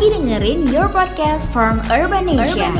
lagi 0.00 0.16
dengerin 0.16 0.64
Your 0.72 0.88
Podcast 0.88 1.52
from 1.52 1.76
Urban 1.92 2.24
Nation. 2.24 2.72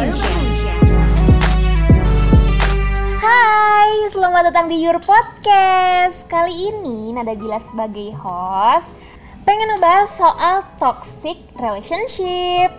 Hai, 3.21 3.93
selamat 4.09 4.49
datang 4.49 4.73
di 4.73 4.81
Your 4.81 4.97
Podcast. 5.05 6.25
Kali 6.33 6.73
ini 6.73 7.13
Nada 7.13 7.37
Bila 7.37 7.61
sebagai 7.61 8.17
host 8.17 8.89
pengen 9.45 9.69
ngebahas 9.69 10.09
soal 10.17 10.65
toxic 10.81 11.37
relationship. 11.61 12.73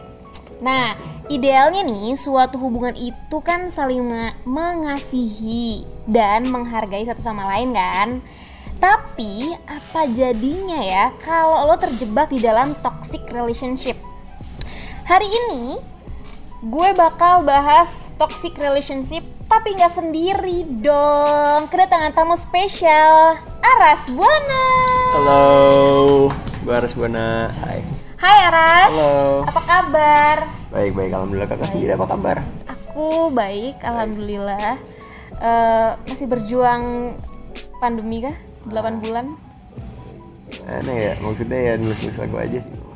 Nah, 0.58 0.98
idealnya 1.30 1.86
nih 1.86 2.18
suatu 2.18 2.58
hubungan 2.58 2.98
itu 2.98 3.38
kan 3.46 3.70
saling 3.70 4.10
me- 4.10 4.34
mengasihi 4.50 5.86
dan 6.10 6.50
menghargai 6.50 7.06
satu 7.06 7.22
sama 7.22 7.46
lain 7.46 7.78
kan. 7.78 8.26
Tapi 8.82 9.54
apa 9.70 10.10
jadinya 10.10 10.82
ya 10.82 11.14
kalau 11.22 11.70
lo 11.70 11.78
terjebak 11.78 12.34
di 12.34 12.42
dalam 12.42 12.74
toxic 12.82 13.22
relationship? 13.30 14.10
Hari 15.12 15.28
ini 15.28 15.76
gue 16.72 16.90
bakal 16.96 17.44
bahas 17.44 18.16
toxic 18.16 18.56
relationship 18.56 19.20
tapi 19.52 19.76
nggak 19.76 19.92
sendiri 19.92 20.64
dong. 20.80 21.68
Kedatangan 21.68 22.16
tamu 22.16 22.40
spesial 22.40 23.36
Aras 23.60 24.08
Buana. 24.08 24.68
Halo, 25.12 25.44
gue 26.64 26.72
Aras 26.72 26.96
Buana. 26.96 27.52
Hai. 27.60 27.84
Hai 28.24 28.38
Aras. 28.48 28.92
Halo. 28.96 29.44
Apa 29.52 29.62
kabar? 29.68 30.38
Baik 30.72 30.96
baik, 30.96 31.12
alhamdulillah 31.12 31.50
kakak 31.52 31.68
sendiri 31.68 31.92
apa 31.92 32.08
kabar? 32.08 32.38
Aku 32.72 33.36
baik, 33.36 33.84
alhamdulillah. 33.84 34.80
Eh, 35.44 35.90
masih 36.08 36.32
berjuang 36.32 37.20
pandemi 37.84 38.24
kah? 38.24 38.36
8 38.64 39.04
bulan? 39.04 39.36
Aneh 40.72 41.12
ya, 41.12 41.14
maksudnya 41.20 41.60
ya 41.60 41.74
nulis-nulis 41.76 42.16
lagu 42.16 42.40
aja 42.40 42.64
sih. 42.64 42.91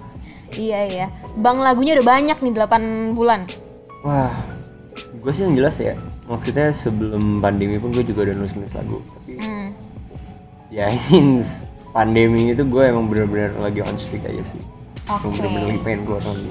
Iya 0.54 0.80
iya. 0.86 1.08
Bang 1.36 1.58
lagunya 1.60 1.98
udah 1.98 2.06
banyak 2.06 2.38
nih 2.38 2.54
8 2.54 3.18
bulan. 3.18 3.50
Wah, 4.06 4.30
gue 4.94 5.32
sih 5.34 5.42
yang 5.42 5.58
jelas 5.58 5.82
ya. 5.82 5.98
Maksudnya 6.30 6.70
sebelum 6.72 7.42
pandemi 7.42 7.82
pun 7.82 7.90
gue 7.90 8.06
juga 8.06 8.30
udah 8.30 8.36
nulis-nulis 8.38 8.74
lagu. 8.78 9.02
Tapi 9.02 9.32
Hmm. 9.42 9.68
ya 10.70 10.90
pandemi 11.96 12.52
itu 12.52 12.62
gue 12.62 12.84
emang 12.84 13.08
bener-bener 13.08 13.56
lagi 13.56 13.80
on 13.82 13.96
streak 13.96 14.28
aja 14.28 14.44
sih. 14.44 14.62
Oke. 15.06 15.30
bener-bener 15.38 15.68
lagi 15.70 15.82
pengen 15.86 16.02
keluar 16.04 16.24
lagu, 16.26 16.50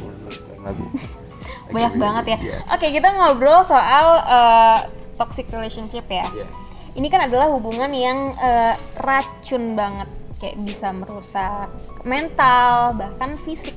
lagu. 0.63 0.85
Banyak 1.75 1.95
banget 1.97 2.25
ya. 2.27 2.39
Iya. 2.39 2.59
Oke, 2.71 2.87
kita 2.93 3.09
ngobrol 3.11 3.61
soal 3.65 4.07
eh, 4.23 4.79
toxic 5.15 5.47
relationship 5.51 6.07
ya. 6.07 6.23
Iya. 6.31 6.47
Ini 6.95 7.07
kan 7.11 7.27
adalah 7.27 7.51
hubungan 7.51 7.91
yang 7.91 8.31
eh, 8.39 8.75
racun 9.03 9.75
banget, 9.75 10.07
kayak 10.39 10.57
bisa 10.63 10.95
merusak 10.95 11.67
mental, 12.07 12.95
bahkan 12.95 13.35
fisik. 13.37 13.75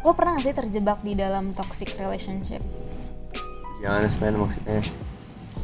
Lo 0.00 0.16
pernah 0.16 0.40
gak 0.40 0.44
sih 0.48 0.56
terjebak 0.56 1.04
di 1.04 1.12
dalam 1.12 1.52
toxic 1.52 1.92
relationship? 2.00 2.64
Jangan 3.84 4.08
man 4.20 4.34
maksudnya. 4.36 4.80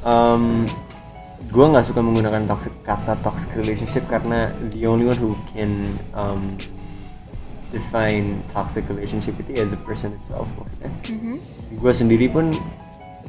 Um, 0.04 0.64
gue 1.48 1.64
nggak 1.64 1.86
suka 1.88 2.00
menggunakan 2.04 2.48
toxic 2.48 2.72
kata 2.84 3.16
toxic 3.20 3.48
relationship 3.56 4.04
karena 4.08 4.52
the 4.72 4.84
only 4.88 5.08
one 5.08 5.16
who 5.16 5.36
can 5.52 5.96
um, 6.16 6.56
define 7.72 8.40
toxic 8.52 8.84
relationship 8.88 9.36
itu 9.40 9.60
ya 9.60 9.64
the 9.68 9.80
person 9.84 10.12
itself 10.20 10.48
maksudnya. 10.56 10.92
Mhm. 11.12 11.34
Gue 11.76 11.92
sendiri 11.92 12.26
pun 12.28 12.52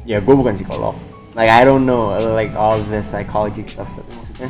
ya 0.08 0.24
gue 0.24 0.36
bukan 0.36 0.56
psikolog. 0.56 0.96
Like 1.36 1.52
I 1.52 1.68
don't 1.68 1.86
know 1.88 2.16
like 2.36 2.56
all 2.56 2.80
the 2.80 3.04
psychology 3.04 3.64
stuff 3.68 3.92
tapi 3.94 4.12
maksudnya 4.12 4.50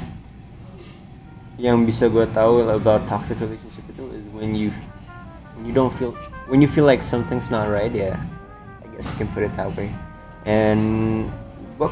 yang 1.58 1.83
bisa 1.89 2.05
gue 2.05 2.25
tahu 2.30 2.69
about 2.69 3.09
toxic 3.09 3.42
relationship 3.42 3.81
itu 3.89 4.05
is 4.14 4.25
when 4.30 4.53
you 4.53 4.69
when 5.58 5.66
you 5.66 5.73
don't 5.73 5.92
feel 5.97 6.14
when 6.48 6.64
you 6.64 6.67
feel 6.67 6.88
like 6.88 7.03
something's 7.03 7.52
not 7.52 7.67
right 7.67 7.92
ya 7.92 8.16
I 8.84 8.86
guess 8.95 9.08
you 9.08 9.16
can 9.20 9.30
put 9.36 9.44
it 9.44 9.54
that 9.60 9.71
way 9.76 9.92
and 10.48 11.27
gue 11.76 11.89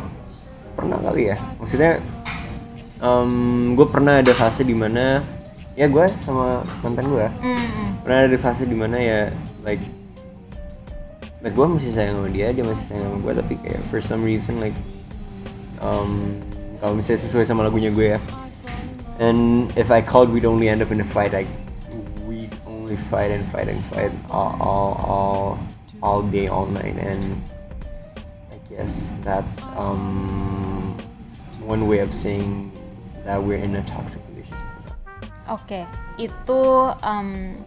pernah 0.76 1.00
kali 1.04 1.32
ya 1.32 1.38
maksudnya 1.60 2.00
um, 3.04 3.76
gue 3.76 3.88
pernah 3.88 4.24
ada 4.24 4.32
fase 4.32 4.64
di 4.64 4.76
mana 4.76 5.24
ya 5.76 5.92
gue 5.92 6.06
sama 6.24 6.64
mantan 6.80 7.12
gue 7.12 7.28
Mm-mm. 7.44 7.90
pernah 8.04 8.20
ada 8.32 8.38
fase 8.40 8.64
di 8.64 8.76
mana 8.76 8.98
ya 8.98 9.20
like 9.68 9.84
like 11.44 11.54
gue 11.54 11.68
masih 11.68 11.92
sayang 11.92 12.16
sama 12.24 12.30
dia 12.32 12.56
dia 12.56 12.64
masih 12.64 12.84
sayang 12.88 13.04
sama 13.06 13.18
gue 13.22 13.34
tapi 13.44 13.54
kayak 13.60 13.82
for 13.92 14.00
some 14.00 14.24
reason 14.24 14.58
like 14.64 14.76
um, 15.84 16.40
kalau 16.80 16.96
misalnya 16.96 17.22
sesuai 17.28 17.44
sama 17.44 17.68
lagunya 17.68 17.92
gue 17.92 18.16
ya 18.16 18.20
and 19.20 19.68
if 19.76 19.92
I 19.92 20.00
called 20.00 20.32
we'd 20.32 20.48
only 20.48 20.72
end 20.72 20.80
up 20.80 20.92
in 20.96 21.04
a 21.04 21.08
fight 21.12 21.36
like 21.36 21.48
we 22.96 23.02
fight 23.12 23.32
and 23.32 23.44
fight 23.52 23.68
and 23.68 23.84
fight 23.92 24.12
all 24.32 24.56
all 24.64 24.92
all, 25.04 25.60
all 26.02 26.22
day 26.24 26.48
all 26.48 26.66
night 26.66 26.96
and 26.96 27.44
I 28.52 28.58
guess 28.72 29.12
that's 29.20 29.64
um, 29.76 30.96
one 31.60 31.88
way 31.88 32.00
of 32.00 32.14
saying 32.14 32.72
that 33.26 33.42
we're 33.44 33.60
in 33.60 33.76
a 33.76 33.84
toxic 33.84 34.24
relationship 34.32 34.64
Oke, 35.46 35.86
itu 36.18 36.64
em, 37.06 37.62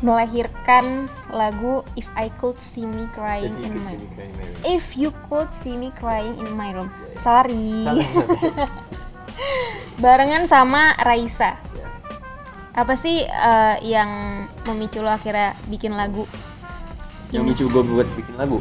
melahirkan 0.00 1.12
lagu 1.28 1.84
If 1.92 2.08
I 2.16 2.32
Could 2.40 2.56
See 2.56 2.88
Me 2.88 3.04
Crying 3.12 3.52
in 3.60 3.76
My 3.84 4.00
If 4.64 4.96
You 4.96 5.12
Could 5.28 5.52
See 5.52 5.76
Me 5.76 5.92
Crying 5.92 6.40
in 6.40 6.56
My 6.56 6.72
Room. 6.72 6.88
Sorry. 7.20 7.84
Barengan 10.00 10.48
sama 10.48 10.96
Raisa. 11.04 11.60
Apa 12.80 12.96
sih 12.96 13.28
eh, 13.28 13.76
yang 13.84 14.08
memicu 14.64 15.04
lo 15.04 15.12
akhirnya 15.12 15.52
bikin 15.68 15.92
lagu 15.92 16.24
yang 17.28 17.44
lucu 17.44 17.68
gue 17.68 17.84
buat 17.84 18.08
bikin 18.16 18.34
lagu? 18.40 18.56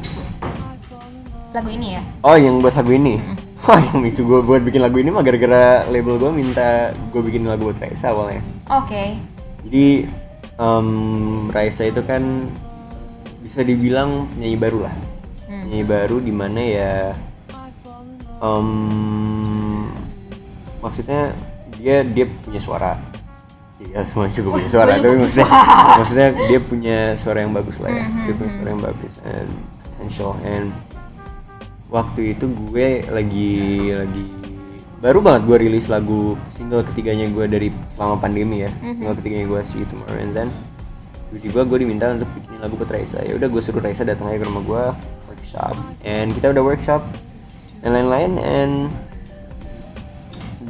Lagu 1.55 1.69
ini 1.71 1.95
ya? 1.95 2.03
oh 2.27 2.35
yang 2.35 2.59
buat 2.59 2.75
lagu 2.75 2.91
ini? 2.91 3.15
Wah 3.63 3.79
yang 3.79 4.03
lucu 4.03 4.21
gue 4.27 4.39
buat 4.43 4.59
bikin 4.59 4.83
lagu 4.83 4.99
ini 4.99 5.07
mah 5.07 5.23
gara-gara 5.23 5.87
label 5.87 6.19
gue 6.19 6.31
minta 6.35 6.91
gue 7.15 7.21
bikin 7.23 7.47
lagu 7.47 7.71
buat 7.71 7.79
Raisa 7.79 8.11
awalnya. 8.11 8.43
Oke. 8.67 9.15
jadi 9.63 10.11
em, 10.59 10.89
Raisa 11.55 11.87
itu 11.87 12.03
kan 12.03 12.51
bisa 13.39 13.63
dibilang 13.63 14.27
penyanyi 14.35 14.57
baru 14.59 14.79
lah. 14.83 14.95
Hmm. 15.47 15.63
penyanyi 15.63 15.85
baru 15.87 16.17
di 16.19 16.33
mana 16.35 16.59
ya 16.59 16.93
em, 18.43 18.67
maksudnya 20.83 21.31
dia 21.79 22.03
dia 22.03 22.27
punya 22.43 22.59
suara 22.59 23.08
Iya 23.79 24.03
semua 24.03 24.27
juga 24.27 24.59
punya 24.59 24.67
suara 24.67 24.91
Gue 24.99 25.03
tapi 25.07 25.15
maksudnya 25.23 25.47
maksudnya 26.03 26.27
dia 26.35 26.59
punya 26.59 26.97
suara 27.15 27.39
yang 27.39 27.53
bagus 27.55 27.77
lah 27.79 27.91
ya. 27.95 28.05
Mhm, 28.11 28.19
dia 28.27 28.33
punya 28.35 28.51
suara 28.51 28.69
yang 28.75 28.83
bagus 28.83 29.13
and 29.23 29.49
potential 29.87 30.31
and 30.43 30.67
waktu 31.87 32.21
itu 32.35 32.45
gue 32.45 32.87
lagi 33.07 33.55
lagi 33.95 34.25
baru 34.99 35.23
banget 35.23 35.41
gue 35.47 35.57
rilis 35.63 35.87
lagu 35.87 36.35
single 36.51 36.83
ketiganya 36.83 37.31
gue 37.31 37.45
dari 37.47 37.71
selama 37.95 38.19
pandemi 38.19 38.67
ya. 38.67 38.71
Mhm. 38.83 38.99
single 38.99 39.15
ketiganya 39.23 39.45
gue 39.47 39.61
You 39.79 39.87
Tomorrow 39.87 40.19
and 40.19 40.33
then. 40.35 40.49
Tiba-tiba 41.29 41.61
gue 41.61 41.77
diminta 41.85 42.09
untuk 42.09 42.25
bikin 42.41 42.57
lagu 42.57 42.73
buat 42.73 42.89
Raisa. 42.89 43.21
Ya 43.21 43.37
udah 43.37 43.47
gue 43.47 43.61
suruh 43.61 43.79
Raisa 43.79 44.01
datang 44.01 44.33
aja 44.33 44.41
ke 44.41 44.49
rumah 44.49 44.63
gue 44.65 44.83
workshop. 45.29 45.77
And 46.01 46.33
kita 46.33 46.51
udah 46.51 46.63
workshop. 46.65 47.05
Dan 47.85 47.93
lain-lain 47.95 48.31
and 48.41 48.73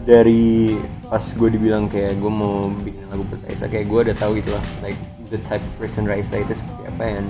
dari 0.03 0.77
pas 1.09 1.23
gue 1.25 1.49
dibilang 1.49 1.89
kayak 1.89 2.21
gue 2.21 2.31
mau 2.31 2.69
bikin 2.85 3.01
lagu 3.09 3.25
buat 3.25 3.41
Raisa 3.49 3.65
kayak 3.65 3.89
gue 3.89 3.99
udah 4.05 4.17
tahu 4.21 4.37
gitu 4.37 4.53
lah 4.53 4.63
like 4.85 4.97
the 5.33 5.41
type 5.41 5.61
of 5.61 5.73
person 5.81 6.05
Raisa 6.05 6.37
itu 6.37 6.53
seperti 6.53 6.81
apa 6.85 7.03
and 7.17 7.29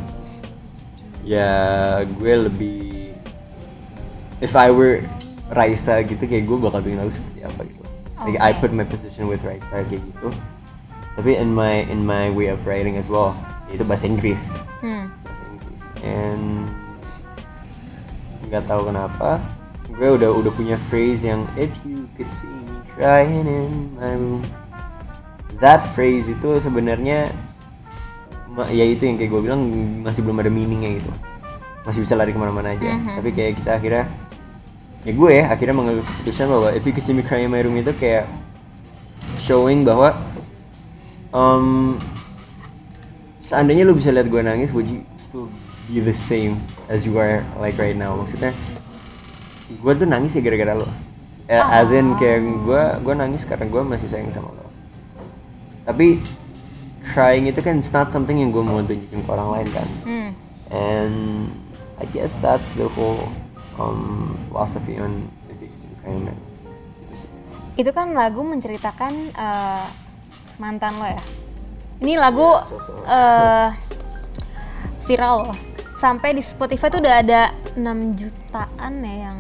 ya 1.24 1.50
gue 2.04 2.34
lebih 2.52 3.16
if 4.44 4.52
I 4.56 4.72
were 4.72 5.04
Raisa 5.50 6.04
gitu 6.04 6.24
kayak 6.28 6.44
gue 6.46 6.58
bakal 6.60 6.84
bikin 6.84 7.00
lagu 7.02 7.12
seperti 7.16 7.40
apa 7.42 7.62
gitu. 7.66 7.84
Like 8.20 8.38
I 8.44 8.52
put 8.52 8.76
my 8.76 8.84
position 8.84 9.32
with 9.32 9.48
Raisa 9.48 9.88
kayak 9.88 10.04
gitu. 10.04 10.28
Tapi 11.16 11.40
in 11.40 11.52
my 11.56 11.88
in 11.88 12.04
my 12.04 12.30
way 12.32 12.52
of 12.52 12.60
writing 12.68 13.00
as 13.00 13.08
well 13.08 13.32
itu 13.72 13.82
bahasa 13.88 14.12
Inggris. 14.12 14.60
Hmm. 14.84 15.08
bahasa 15.24 15.44
Inggris. 15.50 15.84
And 16.04 16.44
nggak 18.50 18.66
tahu 18.68 18.90
kenapa 18.90 19.40
gue 19.96 20.10
udah 20.16 20.30
udah 20.30 20.52
punya 20.54 20.78
phrase 20.90 21.26
yang 21.26 21.50
if 21.58 21.72
you 21.82 22.06
could 22.14 22.30
see 22.30 22.48
me 22.48 22.78
crying 22.94 23.46
in 23.48 23.90
my 23.98 24.14
room. 24.14 24.44
That 25.60 25.92
phrase 25.98 26.30
itu 26.30 26.62
sebenarnya 26.62 27.34
ya 28.70 28.86
itu 28.86 29.08
yang 29.08 29.16
kayak 29.16 29.32
gue 29.32 29.42
bilang 29.42 29.62
masih 30.04 30.22
belum 30.24 30.40
ada 30.44 30.52
meaningnya 30.52 31.00
gitu. 31.02 31.12
Masih 31.84 32.00
bisa 32.04 32.14
lari 32.16 32.36
ke 32.36 32.40
mana-mana 32.40 32.76
aja. 32.76 32.92
Mhm. 32.92 33.24
tapi 33.24 33.30
kayak 33.34 33.54
kita 33.60 33.72
akhirnya 33.80 34.06
ya 35.08 35.12
gue 35.16 35.32
ya 35.32 35.46
akhirnya 35.48 35.76
mengambil 35.76 36.04
keputusan 36.04 36.46
bahwa 36.52 36.70
if 36.76 36.84
you 36.84 36.92
could 36.92 37.08
see 37.08 37.16
me 37.16 37.24
crying 37.24 37.48
in 37.48 37.52
my 37.52 37.64
room 37.64 37.80
itu 37.80 37.96
kayak 37.96 38.28
showing 39.40 39.88
bahwa 39.88 40.12
um, 41.32 41.96
seandainya 43.40 43.88
lu 43.88 43.96
bisa 43.96 44.12
lihat 44.12 44.28
gue 44.28 44.42
nangis 44.44 44.70
would 44.76 44.88
you 44.88 45.02
still 45.18 45.48
be 45.88 46.04
the 46.04 46.14
same 46.14 46.60
as 46.92 47.08
you 47.08 47.16
are 47.18 47.42
like 47.58 47.80
right 47.80 47.96
now? 47.98 48.14
Maksudnya 48.16 48.54
gue 49.70 49.94
tuh 49.94 50.08
nangis 50.10 50.34
ya 50.34 50.42
gara-gara 50.42 50.74
lo 50.74 50.88
Eh, 51.50 51.58
in 51.98 52.14
kayak 52.14 52.46
gue 52.46 52.82
gue 53.02 53.14
nangis 53.18 53.42
karena 53.42 53.66
gue 53.66 53.82
masih 53.82 54.06
sayang 54.06 54.30
sama 54.30 54.54
lo 54.54 54.66
tapi 55.82 56.22
trying 57.14 57.50
itu 57.50 57.58
kan 57.62 57.82
it's 57.82 57.90
not 57.90 58.14
something 58.14 58.38
yang 58.38 58.54
gue 58.54 58.62
mau 58.62 58.86
tunjukin 58.86 59.26
ke 59.26 59.30
orang 59.30 59.50
lain 59.58 59.68
kan 59.74 59.88
Hmm. 60.06 60.30
and 60.70 61.18
I 61.98 62.06
guess 62.14 62.38
that's 62.38 62.78
the 62.78 62.86
whole 62.94 63.28
um, 63.82 64.38
philosophy 64.48 64.96
on 64.96 65.26
addiction 65.50 65.90
kind 66.00 66.32
of. 66.32 66.38
Itu 67.76 67.92
kan 67.92 68.16
lagu 68.16 68.40
menceritakan 68.40 69.12
eh, 69.36 69.86
mantan 70.56 70.96
lo 70.96 71.08
ya. 71.08 71.20
Ini 72.00 72.16
lagu 72.16 72.46
Iya, 72.46 72.64
so-so. 72.72 72.94
eh, 73.04 73.70
viral 75.04 75.36
loh. 75.50 75.58
Sampai 76.00 76.32
di 76.32 76.40
Spotify 76.40 76.88
tuh 76.88 77.04
udah 77.04 77.16
ada 77.20 77.42
6 77.76 78.16
jutaan 78.16 78.94
ya 79.04 79.16
yang 79.28 79.40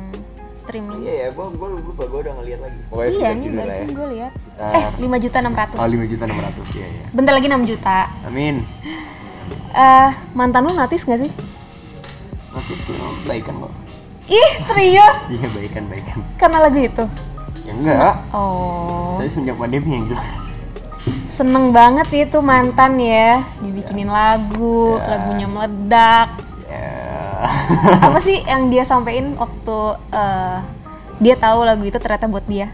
streaming. 0.69 1.01
Iya 1.01 1.13
ya, 1.15 1.27
gue 1.33 1.45
gue 1.49 1.67
lupa 1.81 2.03
gue 2.05 2.19
udah 2.21 2.33
ngeliat 2.37 2.59
lagi. 2.61 2.79
Pokoknya 2.87 3.09
Iya, 3.11 3.29
nih 3.33 3.49
barusan 3.51 3.81
ya. 3.81 3.89
gue 3.89 4.07
lihat. 4.13 4.33
Eh, 4.59 4.85
5 5.01 5.17
juta 5.17 5.37
600. 5.41 5.75
Oh 5.75 5.87
5 5.89 6.05
juta 6.05 6.23
600 6.23 6.77
ya 6.77 6.87
ya. 6.87 7.03
Bentar 7.09 7.33
lagi 7.33 7.47
6 7.49 7.63
juta. 7.65 7.97
Amin. 8.23 8.55
Eh, 9.71 10.09
mantan 10.31 10.61
lu 10.63 10.71
notice 10.71 11.03
gak 11.03 11.19
sih? 11.19 11.31
Nanti 12.51 12.73
gue 12.77 12.95
baikan 13.25 13.53
kok. 13.57 13.73
Ih, 14.29 14.51
serius? 14.63 15.15
Iya 15.33 15.47
baikan 15.49 15.83
baikan. 15.89 16.17
Karena 16.37 16.57
lagu 16.61 16.77
itu? 16.77 17.05
Ya 17.65 17.73
enggak. 17.73 18.13
Oh, 18.29 19.17
Tapi 19.17 19.29
semenjak 19.29 19.57
pandemi 19.57 19.89
yang 19.91 20.05
jelas. 20.05 20.45
seneng 21.25 21.69
banget 21.69 22.05
itu 22.19 22.37
mantan 22.39 22.97
ya. 22.97 23.41
Dibikinin 23.59 24.09
lagu, 24.09 24.97
Ya. 24.97 25.05
lagunya 25.07 25.47
meledak. 25.47 26.29
Ya. 27.39 27.47
Apa 28.11 28.19
sih 28.19 28.43
yang 28.43 28.67
dia 28.67 28.83
sampein 28.83 29.39
waktu 29.39 29.77
eh, 30.11 30.57
dia 31.19 31.35
tahu 31.35 31.63
lagu 31.63 31.83
itu 31.83 31.95
ternyata 31.95 32.27
buat 32.27 32.43
dia? 32.43 32.67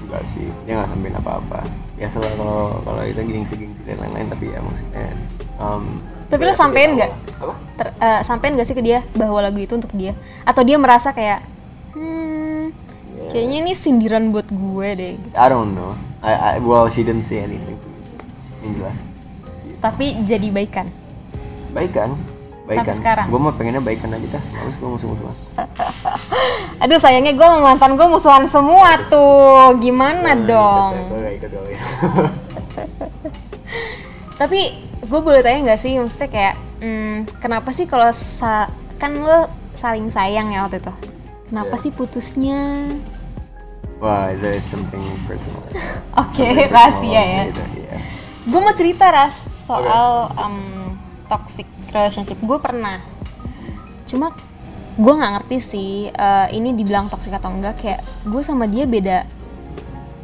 Enggak 0.00 0.24
sih, 0.24 0.48
dia 0.64 0.80
nggak 0.80 0.88
sampein 0.88 1.14
apa-apa. 1.14 1.60
Biasa 2.00 2.16
lah 2.22 2.32
kalau 2.32 2.62
kalau 2.80 3.02
itu 3.04 3.20
gengsi-gengsi 3.20 3.82
dan 3.84 4.00
lain-lain 4.00 4.32
tapi 4.32 4.48
ya 4.48 4.60
maksudnya. 4.64 5.12
um, 5.60 6.00
Tapi 6.28 6.40
lo 6.40 6.52
dia 6.52 6.56
sampein 6.56 6.90
nggak? 6.96 7.10
Apa? 7.40 7.54
Ter- 7.76 7.96
eh, 7.96 8.20
sampein 8.24 8.52
gak 8.56 8.68
sih 8.68 8.76
ke 8.76 8.80
dia 8.80 9.04
bahwa 9.12 9.38
lagu 9.40 9.60
itu 9.60 9.76
untuk 9.76 9.92
dia? 9.92 10.16
Atau 10.44 10.64
dia 10.64 10.80
merasa 10.80 11.12
kayak, 11.12 11.44
hmm, 11.92 12.72
Ya. 13.18 13.28
kayaknya 13.28 13.56
ini 13.66 13.72
sindiran 13.74 14.30
buat 14.32 14.48
gue 14.48 14.88
deh. 14.94 15.12
gitu. 15.20 15.34
I 15.36 15.46
don't 15.50 15.76
know. 15.76 15.92
I, 16.24 16.56
I 16.56 16.64
well 16.64 16.88
she 16.88 17.04
didn't 17.04 17.26
say 17.26 17.42
anything 17.42 17.76
to 17.76 17.86
me. 17.86 18.00
sih. 18.00 18.18
Yang 18.64 18.72
jelas. 18.80 18.98
Tapi 19.78 20.06
jadi 20.24 20.48
baikan. 20.48 20.86
Baikan. 21.70 22.16
Baikan. 22.70 22.94
sekarang? 22.94 23.26
Gue 23.26 23.38
mah 23.40 23.52
pengennya 23.52 23.80
baikan 23.80 24.10
aja 24.10 24.26
dah. 24.30 24.42
Males 24.52 24.74
gue 24.74 24.88
musuh-musuhan. 24.90 25.34
Aduh 26.82 26.96
sayangnya 26.96 27.32
gue 27.32 27.42
sama 27.42 27.58
mantan 27.64 27.94
gue 27.94 28.06
musuhan 28.06 28.44
semua 28.44 28.98
tuh. 29.08 29.72
Gimana 29.78 30.34
dong? 30.34 30.92
Gue 31.08 31.18
gak 31.18 31.34
ikut 31.38 31.50
gue. 31.50 31.76
Tapi 34.38 34.58
gue 35.00 35.20
boleh 35.20 35.40
tanya 35.40 35.58
nggak 35.66 35.80
sih, 35.80 35.96
maksudnya 35.96 36.28
kayak 36.28 36.54
hmm, 36.78 37.16
kenapa 37.38 37.68
sih 37.70 37.84
kalau 37.84 38.08
sa- 38.10 38.68
kan 38.96 39.12
lo 39.16 39.46
saling 39.72 40.08
sayang 40.08 40.48
ya 40.48 40.62
waktu 40.62 40.78
itu? 40.78 40.92
Kenapa 41.48 41.72
Iya. 41.72 41.80
sih 41.80 41.90
putusnya? 41.90 42.60
Wah, 43.98 44.30
itu 44.30 44.46
is 44.48 44.62
something 44.62 45.00
personal. 45.26 45.58
Oke, 46.22 46.44
Something 46.44 46.70
rahasia 46.70 47.18
ya. 47.18 47.40
gitu, 47.48 47.62
iya. 47.76 47.96
Gue 48.44 48.60
mau 48.60 48.70
cerita 48.70 49.08
ras 49.08 49.34
soal 49.60 50.30
em, 50.38 50.54
toxic 51.28 51.68
relationship. 51.92 52.40
Gue 52.42 52.58
pernah. 52.58 52.98
Cuma 54.08 54.32
gue 54.98 55.14
nggak 55.14 55.32
ngerti 55.38 55.56
sih 55.62 55.92
eh, 56.10 56.48
ini 56.56 56.74
dibilang 56.74 57.06
toxic 57.12 57.30
atau 57.36 57.52
enggak. 57.52 57.78
Kayak 57.78 58.00
gue 58.26 58.42
sama 58.42 58.66
dia 58.66 58.88
beda 58.88 59.28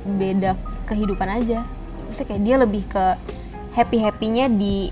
beda 0.05 0.57
kehidupan 0.89 1.29
aja. 1.29 1.63
Maksudnya 2.09 2.27
kayak 2.27 2.43
dia 2.43 2.57
lebih 2.59 2.83
ke 2.89 3.05
happy 3.77 3.99
happynya 4.03 4.49
di 4.49 4.89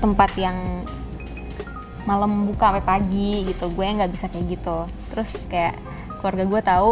tempat 0.00 0.32
yang 0.40 0.84
malam 2.08 2.48
buka 2.48 2.72
sampai 2.72 2.84
pagi 2.84 3.46
gitu. 3.46 3.68
Gue 3.72 3.84
nggak 3.84 4.10
bisa 4.10 4.26
kayak 4.32 4.58
gitu. 4.58 4.88
Terus 5.12 5.46
kayak 5.46 5.76
keluarga 6.20 6.44
gue 6.48 6.60
tahu. 6.64 6.90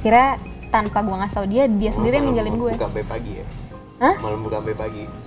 Akhirnya 0.00 0.40
tanpa 0.68 1.00
gue 1.00 1.16
ngasih 1.16 1.36
tau 1.36 1.46
dia, 1.48 1.64
dia 1.70 1.90
sendiri 1.94 2.20
yang 2.20 2.26
ninggalin 2.32 2.56
gue. 2.56 2.72
Buka 2.76 2.88
sampai 2.88 3.04
pagi 3.06 3.32
ya. 3.40 3.44
Hah? 3.96 4.14
Malam 4.20 4.40
buka 4.44 4.60
sampai 4.60 4.76
pagi. 4.76 5.25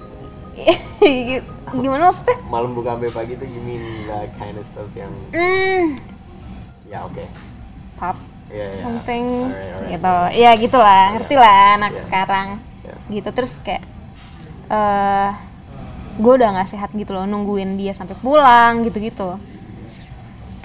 Gimana 1.83 2.09
maksudnya? 2.09 2.38
Malam 2.45 2.73
buka 2.73 2.97
sampai 2.97 3.11
pagi 3.11 3.33
itu 3.35 3.45
you 3.45 3.61
mean 3.61 3.83
that 4.06 4.33
kind 4.35 4.57
of 4.57 4.65
stuff 4.65 4.89
yang 4.94 5.13
Hmm, 5.31 5.94
ya 6.85 7.06
oke. 7.06 7.25
pop 7.95 8.17
Iya, 8.50 8.65
iya. 8.65 8.81
something 8.81 9.25
Alright, 9.45 9.73
alright. 9.77 9.89
gitu. 9.94 10.13
Ya 10.41 10.51
gitulah, 10.57 11.03
ngerti 11.13 11.35
lah 11.38 11.77
anak 11.77 11.91
Iya. 11.94 12.01
sekarang. 12.03 12.47
Iya. 12.81 12.95
Gitu 13.13 13.29
terus 13.29 13.53
kayak 13.61 13.83
eh 14.69 15.29
gue 16.19 16.33
udah 16.35 16.50
nggak 16.51 16.69
sehat 16.69 16.89
gitu 16.91 17.13
loh 17.13 17.23
nungguin 17.23 17.77
dia 17.77 17.94
sampai 17.94 18.17
pulang 18.17 18.81
gitu-gitu. 18.81 19.38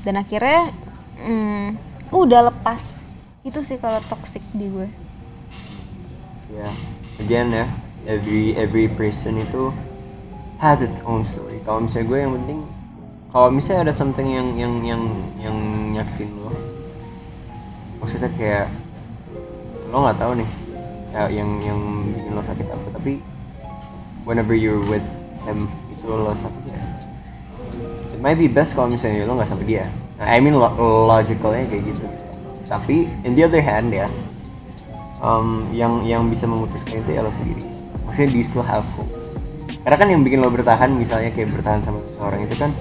Dan 0.01 0.15
akhirnya 0.17 0.73
hmm, 1.21 1.67
udah 2.11 2.49
lepas. 2.49 2.97
Itu 3.45 3.61
sih 3.61 3.77
kalau 3.77 4.01
toxic 4.09 4.41
di 4.57 4.67
gue. 4.67 4.89
Ya, 6.49 6.71
again 7.19 7.53
ya, 7.53 7.67
every 8.07 8.57
every 8.57 8.89
person 8.89 9.37
itu 9.37 9.69
has 10.65 10.81
its 10.81 11.05
own 11.05 11.21
story. 11.29 11.61
Kalau 11.69 11.85
misalnya 11.85 12.09
gue 12.09 12.19
yang 12.25 12.33
penting, 12.41 12.59
kalau 13.29 13.49
misalnya 13.53 13.93
ada 13.93 13.95
something 13.95 14.25
yang 14.25 14.57
yang 14.57 14.73
yang 14.81 15.03
yang 15.37 15.57
nyakitin 15.93 16.33
lo, 16.41 16.57
maksudnya 18.01 18.33
kayak 18.41 18.73
lo 19.93 20.09
nggak 20.09 20.17
tahu 20.17 20.33
nih, 20.41 20.51
ya, 21.13 21.23
yang 21.29 21.51
yang 21.61 21.79
bikin 22.17 22.33
lo 22.33 22.41
sakit 22.41 22.67
apa. 22.73 22.89
Tapi 22.97 23.13
whenever 24.25 24.57
you're 24.57 24.81
with 24.89 25.05
them 25.45 25.69
itu 25.93 26.09
lo 26.09 26.33
sakit 26.33 26.65
ya. 26.73 26.81
It 28.17 28.21
might 28.25 28.41
be 28.41 28.49
best 28.49 28.73
kalau 28.73 28.89
misalnya 28.89 29.29
lo 29.29 29.37
nggak 29.37 29.53
sampai 29.53 29.69
dia. 29.69 29.85
Nah, 30.17 30.33
I 30.33 30.41
mean 30.41 30.57
lo- 30.57 30.73
logicalnya 31.13 31.69
kayak 31.69 31.93
gitu. 31.93 32.09
Tapi 32.65 33.13
in 33.29 33.37
the 33.37 33.45
other 33.45 33.61
hand 33.61 33.93
ya, 33.93 34.09
um, 35.25 35.69
yang 35.73 36.05
yang 36.05 36.29
bisa 36.29 36.45
memutuskan 36.45 37.01
itu 37.01 37.17
ya 37.17 37.25
lo 37.25 37.33
sendiri 37.33 37.65
maksudnya 38.05 38.29
do 38.29 38.37
you 38.37 38.47
still 38.47 38.63
have 38.63 38.85
hope 38.95 39.14
karena 39.85 39.97
kan 40.01 40.09
yang 40.09 40.23
bikin 40.25 40.41
lo 40.41 40.49
bertahan 40.49 40.91
misalnya 40.91 41.31
kayak 41.31 41.53
bertahan 41.53 41.85
sama 41.85 42.01
seseorang 42.09 42.41
itu 42.49 42.57
kan 42.57 42.73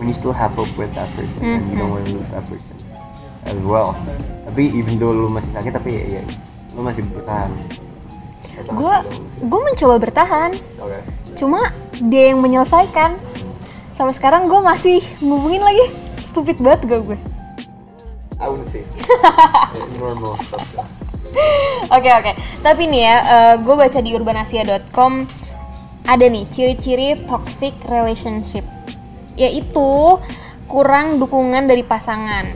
when 0.00 0.08
you 0.08 0.16
still 0.16 0.32
have 0.32 0.52
hope 0.56 0.72
with 0.80 0.90
that 0.96 1.08
person 1.12 1.60
and 1.60 1.64
you 1.68 1.76
don't 1.76 1.92
want 1.92 2.04
to 2.08 2.16
lose 2.16 2.28
that 2.32 2.44
person 2.48 2.76
as 3.44 3.56
well 3.62 3.92
tapi 4.48 4.72
even 4.72 4.96
though 4.96 5.12
lo 5.12 5.28
masih 5.28 5.52
sakit 5.52 5.72
tapi 5.76 6.00
ya, 6.00 6.20
ya 6.20 6.22
lo 6.72 6.80
masih 6.82 7.04
bertahan 7.06 7.52
Gue 8.72 8.96
gue 9.44 9.60
mencoba 9.60 10.00
bertahan, 10.00 10.56
Oke. 10.80 10.98
cuma 11.36 11.60
dia 12.08 12.32
yang 12.32 12.40
menyelesaikan. 12.40 13.12
Sampai 13.92 14.16
sekarang 14.16 14.48
gue 14.48 14.56
masih 14.64 15.04
ngubungin 15.20 15.60
lagi. 15.60 15.92
Stupid 16.24 16.64
banget 16.64 16.88
gak 16.88 17.00
gue? 17.04 17.18
I 18.40 18.48
wouldn't 18.48 18.64
say 18.64 18.80
normal 20.00 20.40
stuff. 20.48 20.64
Oke 21.92 22.08
oke. 22.08 22.32
Tapi 22.64 22.82
nih 22.88 23.02
ya, 23.04 23.16
gue 23.60 23.74
baca 23.76 23.98
di 24.00 24.10
urbanasia.com 24.16 25.12
ada 26.06 26.24
nih 26.30 26.46
ciri-ciri 26.46 27.26
toxic 27.26 27.74
relationship, 27.90 28.62
yaitu 29.34 30.16
kurang 30.70 31.18
dukungan 31.18 31.66
dari 31.66 31.82
pasangan. 31.82 32.46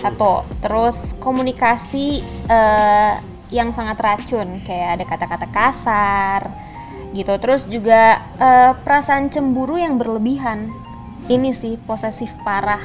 Satu, 0.00 0.42
terus 0.58 1.14
komunikasi 1.22 2.24
eh, 2.50 3.14
yang 3.54 3.70
sangat 3.70 3.98
racun, 4.02 4.62
kayak 4.66 4.98
ada 4.98 5.04
kata-kata 5.06 5.46
kasar, 5.54 6.40
gitu. 7.14 7.34
Terus 7.38 7.66
juga 7.70 8.20
eh, 8.36 8.72
perasaan 8.82 9.30
cemburu 9.30 9.78
yang 9.78 9.94
berlebihan. 9.94 10.70
Ini 11.30 11.54
sih 11.54 11.78
posesif 11.78 12.34
parah. 12.42 12.82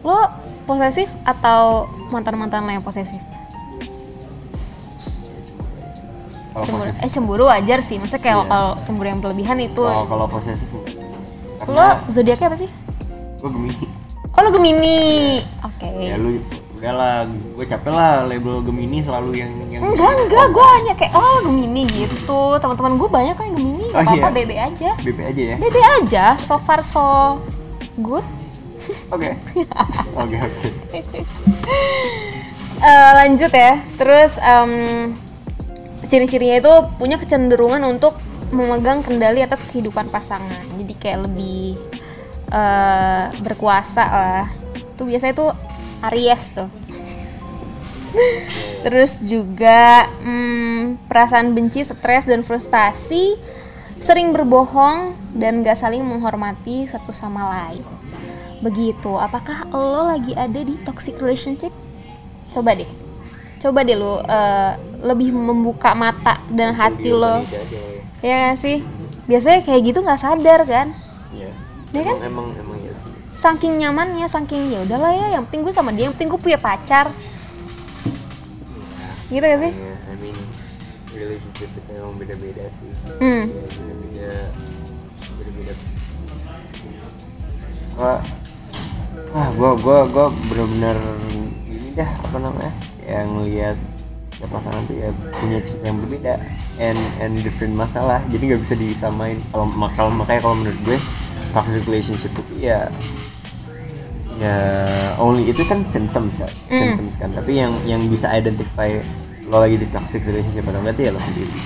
Lo 0.00 0.32
posesif 0.64 1.12
atau 1.28 1.92
mantan-mantan 2.08 2.64
lo 2.64 2.72
yang 2.72 2.84
posesif? 2.84 3.20
Kalau 6.50 6.64
cemburu 6.64 6.82
posesif- 6.84 7.02
eh 7.02 7.10
cemburu 7.10 7.44
wajar 7.46 7.78
sih. 7.80 7.96
Maksudnya 7.96 8.22
kayak 8.22 8.36
Iya. 8.36 8.46
kalau 8.46 8.70
cemburu 8.82 9.06
yang 9.06 9.20
berlebihan 9.20 9.58
itu. 9.58 9.82
Kalau 9.82 10.06
kalau 10.06 10.26
posesif 10.26 10.68
lo 11.68 11.86
zodiaknya 12.08 12.46
apa 12.48 12.58
sih? 12.58 12.70
Gue 13.38 13.50
gemini. 13.50 13.84
oh 14.30 14.40
lo 14.40 14.50
gemini. 14.50 15.00
Oke. 15.62 15.90
Ya 15.92 16.16
lu 16.16 16.40
udahlah, 16.74 17.28
gue 17.28 17.66
capek 17.68 17.92
lah 17.92 18.24
label 18.24 18.64
Gemini 18.64 19.04
selalu 19.04 19.36
yang 19.36 19.52
yang 19.68 19.84
enggak 19.84 20.12
enggak. 20.16 20.46
gue 20.48 20.66
hanya 20.80 20.92
kayak 20.96 21.12
oh 21.12 21.44
gemini 21.44 21.84
gitu. 21.86 22.56
Teman-teman 22.56 22.96
gue 22.96 23.08
banyak 23.08 23.34
kok 23.34 23.44
yang 23.44 23.54
gemini. 23.54 23.86
Oh, 23.92 24.00
apa-apa 24.00 24.26
iya. 24.26 24.32
bebe 24.32 24.54
aja. 24.56 24.90
BP 24.96 25.18
aja 25.20 25.42
ya. 25.44 25.56
bebe 25.60 25.80
aja. 26.00 26.24
So 26.40 26.56
far 26.56 26.80
so 26.80 27.36
good. 27.96 28.24
Oke. 29.12 29.36
Oke 30.20 30.36
oke. 30.40 30.68
Eh, 32.80 33.10
lanjut 33.14 33.52
ya. 33.52 33.76
Terus 33.94 34.40
em, 34.40 34.72
ciri-cirinya 36.10 36.58
itu 36.58 36.74
punya 36.98 37.16
kecenderungan 37.16 37.80
untuk 37.86 38.18
memegang 38.50 39.06
kendali 39.06 39.40
atas 39.46 39.62
kehidupan 39.70 40.10
pasangan. 40.10 40.60
Jadi 40.74 40.94
kayak 40.98 41.30
lebih 41.30 41.78
eh, 42.50 43.26
berkuasa 43.40 44.04
lah. 44.04 44.46
Tuh 44.98 45.06
biasanya 45.06 45.34
tuh 45.38 45.50
Aries 46.10 46.44
tuh. 46.50 46.68
Terus 48.82 49.22
juga 49.22 50.08
hmm, 50.24 51.06
perasaan 51.06 51.54
benci, 51.54 51.86
stres, 51.86 52.26
dan 52.26 52.42
frustasi, 52.42 53.38
sering 54.02 54.34
berbohong, 54.34 55.14
dan 55.36 55.62
gak 55.62 55.78
saling 55.78 56.02
menghormati 56.02 56.90
satu 56.90 57.14
sama 57.14 57.46
lain. 57.54 57.86
Begitu, 58.64 59.14
apakah 59.14 59.68
lo 59.72 60.10
lagi 60.10 60.34
ada 60.34 60.58
di 60.58 60.74
toxic 60.82 61.16
relationship? 61.22 61.72
Coba 62.50 62.74
deh, 62.74 62.88
coba 63.60 63.84
deh 63.84 63.94
lo 63.94 64.24
eh, 64.24 64.72
lebih 65.04 65.36
membuka 65.36 65.92
mata 65.92 66.40
dan 66.48 66.72
hati 66.72 67.12
lo, 67.12 67.44
ya. 67.44 67.62
ya 68.24 68.34
gak 68.50 68.56
sih? 68.56 68.80
Biasanya 69.28 69.60
kayak 69.62 69.80
gitu 69.84 69.98
nggak 70.00 70.20
sadar 70.20 70.64
kan? 70.64 70.96
Iya. 71.30 71.52
Iya 71.92 72.02
kan? 72.08 72.16
Emang 72.24 72.50
emang 72.56 72.56
emang 72.56 72.78
ya 72.80 72.92
sih. 72.96 73.12
Saking 73.36 73.80
nyamannya, 73.80 74.26
saking 74.26 74.72
ya 74.72 74.80
udahlah 74.84 75.12
ya, 75.12 75.26
yang 75.38 75.44
penting 75.48 75.64
gue 75.64 75.72
sama 75.72 75.92
dia, 75.92 76.08
yang 76.08 76.14
penting 76.16 76.28
gue 76.28 76.40
punya 76.40 76.60
pacar, 76.60 77.08
gitu 79.30 79.44
gak 79.46 79.60
sih? 79.62 79.72
Iya, 79.72 79.94
I 80.10 80.14
mean 80.18 80.38
relationship 81.14 81.70
itu 81.70 81.90
emang 81.94 82.18
beda-beda 82.18 82.64
sih. 82.74 82.90
Hmm. 83.22 83.44
Ya, 84.16 84.36
beda-beda 85.38 85.72
beda-beda. 85.72 85.74
Gua 87.94 88.14
Wah, 89.30 89.46
gua 89.54 89.70
gua 89.78 89.98
gua 90.10 90.26
bener-bener 90.50 90.98
ini 91.70 91.94
dah 91.94 92.10
apa 92.26 92.36
namanya? 92.42 92.74
Yang 93.10 93.28
lihat 93.44 93.76
setiap 94.30 94.50
pasangan 94.52 94.82
tuh 94.84 94.96
ya 94.96 95.10
punya 95.34 95.58
cerita 95.60 95.84
yang 95.84 95.98
berbeda 96.00 96.34
and 96.78 96.96
and 97.18 97.32
different 97.38 97.74
masalah. 97.74 98.22
Jadi 98.28 98.42
nggak 98.48 98.62
bisa 98.62 98.74
disamain. 98.74 99.36
Kalau 99.50 99.66
mak- 99.66 99.92
kalau 99.92 100.10
makanya 100.10 100.40
kalau 100.40 100.56
menurut 100.56 100.80
gue 100.82 100.98
toxic 101.50 101.82
relationship 101.84 102.30
itu 102.32 102.54
ya 102.62 102.86
ya 104.38 104.56
only 105.18 105.44
itu 105.44 105.60
kan 105.62 105.84
symptoms 105.84 106.38
ya 106.38 106.48
Mm. 106.66 106.80
symptoms 106.96 107.14
kan 107.18 107.30
tapi 107.30 107.52
yang 107.54 107.76
yang 107.84 108.00
bisa 108.06 108.30
identify 108.30 108.88
lo 109.44 109.58
lagi 109.58 109.76
di 109.76 109.86
toxic 109.86 110.22
relationship 110.22 110.64
atau 110.64 110.78
enggak 110.78 110.94
itu 110.94 111.02
ya 111.02 111.12
lo 111.12 111.20
sendiri 111.20 111.58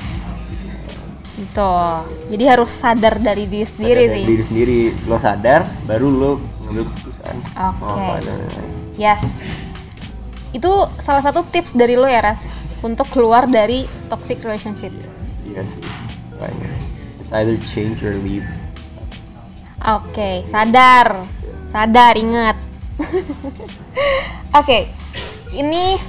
Gitu. 1.34 1.72
Jadi 2.30 2.44
harus 2.46 2.70
sadar 2.70 3.18
dari 3.18 3.44
diri 3.44 3.62
sendiri 3.64 4.00
Sadar 4.00 4.08
dari 4.08 4.14
sih. 4.16 4.24
diri 4.24 4.42
sendiri 4.44 4.78
lo 5.04 5.16
sadar 5.18 5.60
baru 5.84 6.06
lo 6.08 6.30
ngambil 6.62 6.84
keputusan 6.88 7.34
Oke. 7.52 8.06
lain-lain. 8.16 8.70
Yes. 8.96 9.42
Itu 10.54 10.87
salah 11.02 11.20
satu 11.20 11.42
tips 11.50 11.75
dari 11.75 11.99
lo 11.99 12.06
ya 12.06 12.23
Ras 12.23 12.46
untuk 12.80 13.11
keluar 13.11 13.50
dari 13.50 13.90
toxic 14.06 14.38
relationship. 14.44 14.92
iya 15.44 15.61
sih 15.64 15.84
kayaknya 16.40 16.73
it's 17.20 17.32
either 17.37 17.56
change 17.68 18.00
or 18.00 18.16
leave 18.25 18.44
Oke, 19.84 20.49
sadar. 20.49 21.28
Sadar, 21.68 22.16
ingat. 22.16 22.56
Oke. 24.64 24.88
Ini 25.52 26.00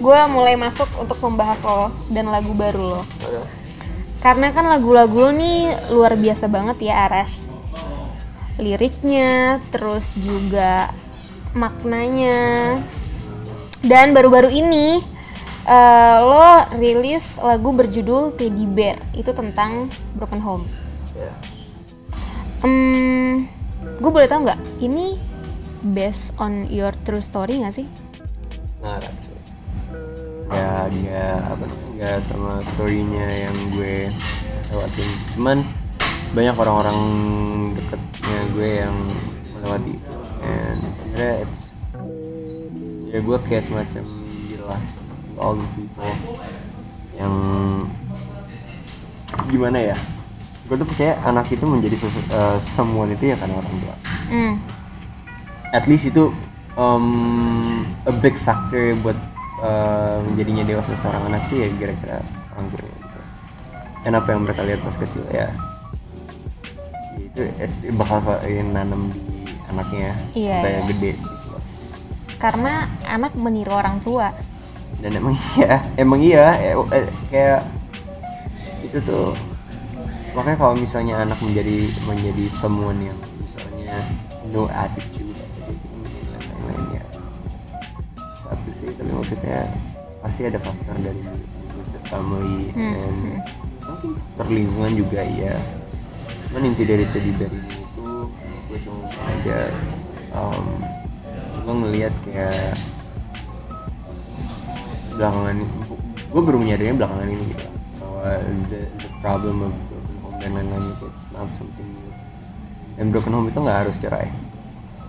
gue 0.00 0.20
mulai 0.32 0.56
masuk 0.56 0.88
untuk 0.96 1.20
membahas 1.20 1.60
lo 1.60 1.92
dan 2.08 2.32
lagu 2.32 2.56
baru 2.56 2.96
lo. 2.96 3.02
Karena 4.24 4.48
kan 4.48 4.64
lagu-lagu 4.64 5.28
lo 5.28 5.30
nih 5.36 5.68
luar 5.92 6.16
biasa 6.16 6.48
banget 6.48 6.88
ya 6.88 7.04
Arash. 7.04 7.44
Liriknya, 8.56 9.60
terus 9.68 10.16
juga 10.16 10.88
maknanya. 11.52 12.80
Dan 13.84 14.16
baru-baru 14.16 14.50
ini 14.50 14.98
eh, 15.66 16.16
lo 16.18 16.66
rilis 16.78 17.38
lagu 17.38 17.70
berjudul 17.70 18.34
Teddy 18.34 18.66
Bear. 18.66 18.98
Itu 19.14 19.30
tentang 19.34 19.92
broken 20.18 20.40
home. 20.42 20.64
ya 21.14 21.32
Hmm, 22.58 23.46
gue 24.02 24.10
boleh 24.10 24.26
tau 24.26 24.42
nggak? 24.42 24.58
Ini 24.82 25.14
based 25.94 26.34
on 26.42 26.66
your 26.74 26.90
true 27.06 27.22
story 27.22 27.62
nggak 27.62 27.74
sih? 27.78 27.86
nah 28.78 28.94
actually 28.94 29.42
nggak 30.48 30.82
nggak 31.02 31.38
apa 31.50 31.64
nggak 31.98 32.16
sama 32.22 32.62
storynya 32.72 33.26
yang 33.26 33.56
gue 33.74 34.06
lewatin 34.70 35.08
cuman 35.34 35.58
banyak 36.30 36.54
orang-orang 36.54 36.98
dekatnya 37.74 38.38
gue 38.54 38.70
yang 38.86 38.96
melewati 39.58 39.92
itu 39.98 40.18
and 40.46 40.80
sebenarnya 40.86 41.32
it's 41.42 41.67
ya 43.08 43.18
gue 43.18 43.36
kayak 43.44 43.64
semacam 43.64 44.04
gila 44.48 44.76
all 45.40 45.54
the 45.56 45.68
people 45.74 46.12
yang 47.16 47.34
gimana 49.48 49.94
ya 49.94 49.96
gue 50.68 50.76
tuh 50.76 50.84
percaya 50.84 51.16
anak 51.24 51.48
itu 51.48 51.64
menjadi 51.64 51.96
eh, 52.28 52.56
someone 52.60 53.16
itu 53.16 53.32
ya 53.32 53.36
karena 53.40 53.56
orang 53.58 53.76
tua 53.80 53.96
Hmm, 54.28 54.60
at 55.72 55.88
least 55.88 56.12
itu 56.12 56.28
um, 56.76 57.80
a 58.04 58.12
big 58.12 58.36
factor 58.44 58.92
buat 59.00 59.16
uh, 59.64 60.20
menjadinya 60.20 60.68
dewasa 60.68 60.92
seorang 61.00 61.32
anak 61.32 61.48
itu 61.48 61.64
ya 61.64 61.68
kira-kira 61.80 62.20
orang 62.52 62.68
tuanya 62.68 62.92
gitu. 62.92 63.20
Dan 64.04 64.12
apa 64.20 64.28
yang 64.36 64.44
mereka 64.44 64.60
lihat 64.68 64.84
pas 64.84 65.00
kecil 65.00 65.24
ya, 65.32 65.48
ya 67.16 67.24
itu 67.24 67.40
itu 67.88 67.96
bakal 67.96 68.20
eh, 68.44 68.60
nanam 68.60 69.08
di 69.08 69.48
anaknya 69.72 70.12
Iya, 70.36 70.60
sampai 70.60 70.72
iya. 70.76 70.80
gede 70.92 71.10
gitu 71.16 71.24
loh. 71.32 71.37
Karena 72.38 72.86
anak 73.06 73.34
meniru 73.34 73.74
orang 73.74 73.98
tua. 74.02 74.30
Dan 74.98 75.14
emang 75.14 75.34
iya, 75.58 75.82
emang 75.94 76.20
iya, 76.22 76.46
eh, 76.58 76.74
eh, 76.74 77.06
kayak 77.30 77.62
itu 78.82 78.98
tuh 79.04 79.34
makanya 80.38 80.58
kalau 80.60 80.74
misalnya 80.78 81.14
anak 81.18 81.38
menjadi 81.42 81.82
menjadi 82.06 82.44
someone 82.46 83.10
yang 83.10 83.18
misalnya 83.42 83.96
no 84.54 84.70
attitude 84.70 85.34
dan 85.60 86.40
lain-lainnya 86.46 87.02
satu 88.46 88.70
sih 88.70 88.88
tapi 88.94 89.10
maksudnya 89.12 89.66
pasti 90.22 90.46
ada 90.46 90.62
faktor 90.62 90.96
dari 91.02 91.22
the 91.90 92.00
family 92.06 92.70
Hmm, 92.70 92.94
and 92.96 93.18
hmm. 93.18 93.38
mungkin 93.82 94.10
perlindungan 94.38 94.92
juga 94.94 95.20
ya 95.26 95.58
cuman 96.48 96.70
inti 96.70 96.82
dari 96.86 97.04
bear 97.10 97.50
ini 97.52 97.76
itu 97.82 98.08
gue 98.68 98.78
cuma 98.84 99.08
aja 99.10 99.58
um, 100.32 100.64
gue 101.68 101.76
ngelihat 101.84 102.14
kayak 102.24 102.80
belakangan 105.20 105.52
ini 105.60 105.66
gue 106.32 106.40
baru 106.40 106.56
menyadarinya 106.64 106.96
belakangan 107.04 107.28
ini 107.28 107.44
gitu. 107.52 107.66
Bahwa 108.00 108.28
the, 108.72 108.80
the 108.88 109.08
problem 109.20 109.68
of 109.68 109.72
broken 109.92 110.16
home 110.24 110.36
dan 110.40 110.50
lain-lain 110.56 110.84
itu 110.96 111.04
it's 111.12 111.28
not 111.28 111.48
something 111.52 111.84
new. 111.84 112.08
Dan 112.96 113.12
broken 113.12 113.36
home 113.36 113.52
itu 113.52 113.60
nggak 113.60 113.78
harus 113.84 113.96
cerai. 114.00 114.32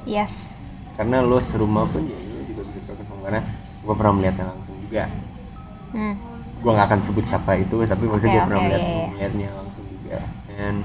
Yes. 0.04 0.52
karena 1.00 1.24
lo 1.24 1.40
serumah 1.40 1.88
pun 1.88 2.12
ya 2.12 2.20
lo 2.20 2.44
juga 2.44 2.62
bisa 2.68 2.80
broken 2.92 3.06
home. 3.08 3.22
Karena 3.24 3.42
gue 3.80 3.94
pernah 3.96 4.14
melihatnya 4.20 4.46
langsung 4.52 4.76
juga. 4.84 5.04
Hmm. 5.96 6.16
gue 6.60 6.72
nggak 6.76 6.88
akan 6.92 7.00
sebut 7.08 7.24
siapa 7.24 7.56
itu 7.56 7.76
tapi 7.88 8.04
maksudnya 8.04 8.36
gue 8.36 8.42
Oke, 8.44 8.48
pernah 8.52 8.62
melihat 8.68 8.84
iya, 8.84 8.92
iya. 8.92 9.08
melihatnya 9.16 9.50
langsung 9.56 9.86
juga. 9.88 10.20
And 10.60 10.80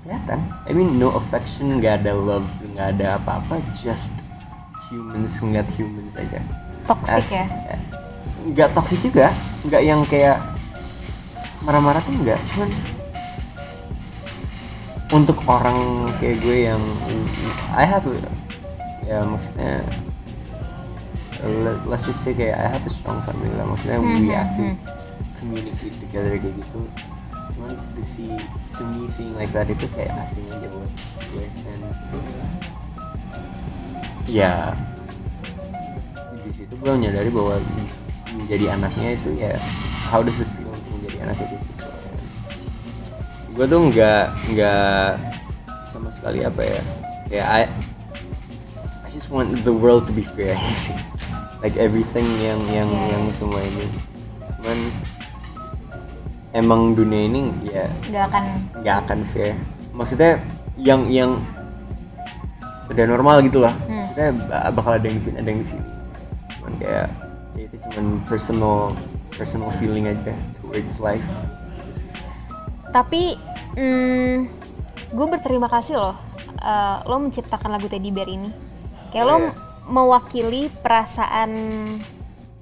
kelihatan. 0.00 0.40
I 0.64 0.72
mean 0.72 0.96
no 0.96 1.12
affection 1.12 1.76
nggak 1.76 2.00
ada 2.00 2.16
love 2.16 2.48
nggak 2.72 2.96
ada 2.96 3.20
apa-apa 3.20 3.60
just 3.76 4.16
humans 4.88 5.32
ngeliat 5.38 5.68
humans 5.76 6.14
aja. 6.16 6.40
Toxic 6.84 7.20
As- 7.20 7.32
ya. 7.32 7.44
nggak 8.48 8.68
toxic 8.72 8.98
juga. 9.02 9.32
Nggak 9.64 9.82
yang 9.84 10.00
kayak 10.08 10.40
marah-marah 11.62 12.00
tuh 12.00 12.14
nggak 12.16 12.38
cuman 12.54 12.70
untuk 15.08 15.38
orang 15.48 15.76
kayak 16.20 16.36
gue 16.40 16.68
yang 16.68 16.80
I 17.72 17.84
have 17.84 18.04
ya 19.04 19.24
maksudnya 19.24 19.80
let- 21.40 21.84
let's 21.88 22.04
just 22.04 22.20
say 22.20 22.36
kayak 22.36 22.56
I 22.56 22.66
have 22.76 22.84
a 22.84 22.92
strong 22.92 23.20
family 23.24 23.52
lah. 23.56 23.64
Maksudnya 23.68 23.98
we 24.00 24.28
Mhm, 24.28 24.32
actually 24.32 24.72
mhm. 24.76 24.78
communicate 25.40 25.96
together 26.00 26.32
kayak 26.36 26.54
gitu. 26.56 26.80
Cuman 27.56 27.72
to 27.96 28.02
see 28.04 28.30
to 28.76 28.82
me 28.84 29.08
seeing 29.08 29.32
like 29.36 29.52
that 29.52 29.68
itu 29.68 29.86
kayak 29.96 30.12
asing 30.24 30.44
aja 30.52 30.68
buat 30.68 30.92
gue. 31.32 31.46
And 31.66 31.82
ya 34.28 34.76
di 36.38 36.50
situ 36.54 36.72
gue 36.74 36.92
menyadari 36.92 37.32
bahwa 37.32 37.56
menjadi 38.36 38.76
anaknya 38.76 39.08
itu 39.16 39.30
ya 39.34 39.52
how 40.06 40.20
does 40.20 40.36
it 40.36 40.48
feel 40.54 40.68
untuk 40.68 40.88
menjadi 40.94 41.16
anak 41.24 41.36
itu 41.40 41.56
gue 43.56 43.66
tuh 43.66 43.80
nggak 43.90 44.24
nggak 44.52 45.08
sama 45.88 46.08
sekali 46.12 46.44
apa 46.44 46.62
ya 46.62 46.80
kayak 47.26 47.46
I 47.48 47.60
I 49.02 49.08
just 49.10 49.32
want 49.32 49.56
the 49.64 49.72
world 49.72 50.06
to 50.06 50.12
be 50.12 50.22
fair 50.22 50.54
sih 50.78 50.94
like 51.58 51.74
everything 51.74 52.28
yang 52.38 52.60
yang 52.70 52.86
Yeah. 52.86 53.16
yang 53.16 53.24
semua 53.34 53.58
ini 53.58 53.86
cuman 54.58 54.78
emang 56.52 56.94
dunia 56.94 57.26
ini 57.26 57.42
ya 57.66 57.86
Gak 58.08 58.24
akan. 58.30 58.44
nggak 58.78 58.96
akan 59.04 59.18
fair 59.32 59.54
maksudnya 59.90 60.38
yang 60.78 61.10
yang 61.10 61.42
udah 62.88 63.04
normal 63.04 63.42
gitu 63.42 63.58
lah 63.58 63.74
Hmm. 63.90 63.97
Maksudnya 64.18 64.50
ba- 64.50 64.74
bakal 64.74 64.92
ada 64.98 65.06
yang 65.06 65.16
di 65.16 65.24
sini 65.24 65.36
ada 65.38 65.48
yang 65.48 65.60
di 65.62 65.68
sini 65.70 65.84
cuman 66.58 66.72
kayak 66.82 67.06
ya 67.54 67.62
itu 67.62 67.76
cuman 67.86 68.04
personal 68.26 68.78
personal 69.30 69.70
feeling 69.78 70.10
aja 70.10 70.34
towards 70.58 70.98
life 70.98 71.22
Tapi, 72.88 73.36
hmm, 73.76 74.48
gue 75.12 75.26
berterima 75.28 75.68
kasih 75.68 76.00
loh. 76.00 76.16
eh, 76.58 76.96
lo 77.04 77.20
menciptakan 77.20 77.76
lagu 77.76 77.84
Teddy 77.84 78.08
Bear 78.08 78.24
ini. 78.26 78.48
Kayak 79.12 79.26
lo 79.28 79.36
Iya. 79.38 79.50
mewakili 79.86 80.72
perasaan 80.72 81.52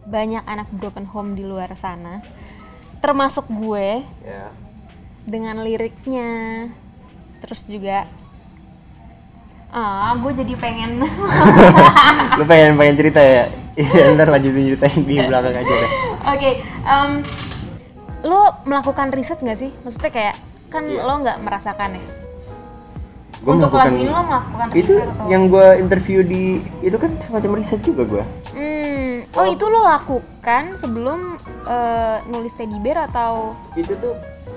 banyak 0.02 0.42
anak 0.44 0.66
broken 0.74 1.06
home 1.06 1.32
di 1.32 1.46
luar 1.46 1.70
sana. 1.72 2.20
termasuk 2.98 3.46
gue 3.46 4.02
ya 4.02 4.50
dengan 5.22 5.62
liriknya 5.62 6.26
terus 7.38 7.62
juga 7.62 8.02
ah 9.76 10.16
gue 10.16 10.32
jadi 10.32 10.54
pengen. 10.56 11.04
Lu 12.40 12.44
pengen 12.48 12.80
pengen 12.80 12.96
cerita 12.96 13.20
ya? 13.20 13.44
Iya 13.76 14.16
ntar 14.16 14.32
lanjutin 14.32 14.72
ceritain 14.72 15.04
di 15.04 15.20
belakang 15.20 15.52
aja 15.52 15.68
deh. 15.68 15.90
Oke 16.32 16.50
em, 16.64 17.20
lu 18.24 18.40
melakukan 18.64 19.12
riset 19.12 19.36
nggak 19.36 19.58
sih? 19.60 19.68
Maksudnya 19.84 20.08
kayak 20.08 20.34
kan 20.72 20.88
Iya. 20.88 21.04
lo 21.04 21.20
nggak 21.20 21.44
merasakan 21.44 22.00
ya? 22.00 22.04
Gua 23.44 23.52
untuk 23.52 23.76
lagu 23.76 24.00
ini 24.00 24.08
lo 24.08 24.24
melakukan 24.24 24.66
itu 24.72 24.96
riset 24.96 25.12
atau 25.12 25.28
yang 25.28 25.52
gue 25.52 25.66
interview 25.76 26.24
di 26.24 26.64
itu 26.80 26.96
kan 26.96 27.20
semacam 27.20 27.60
riset 27.60 27.84
juga 27.84 28.02
gue 28.08 28.24
hmm, 28.56 29.36
oh. 29.36 29.46
itu 29.46 29.64
lo 29.68 29.84
lakukan 29.84 30.80
sebelum 30.80 31.36
eh, 31.68 32.16
nulis 32.32 32.56
teddy 32.56 32.80
bear 32.80 33.06
atau 33.12 33.52
itu 33.76 33.92
tuh 34.00 34.16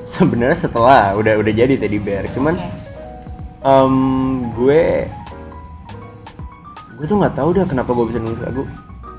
sebenarnya 0.10 0.58
setelah 0.58 1.14
udah 1.14 1.38
udah 1.38 1.54
jadi 1.54 1.78
teddy 1.78 2.00
bear. 2.02 2.26
Cuman 2.34 2.58
Oke. 2.58 2.89
Em, 3.64 3.96
gue 4.56 5.08
gue 7.00 7.06
tuh 7.08 7.16
nggak 7.16 7.36
tahu 7.40 7.50
dah 7.56 7.66
kenapa 7.68 7.92
gue 7.96 8.06
bisa 8.12 8.20
nulis 8.20 8.40
lagu. 8.44 8.64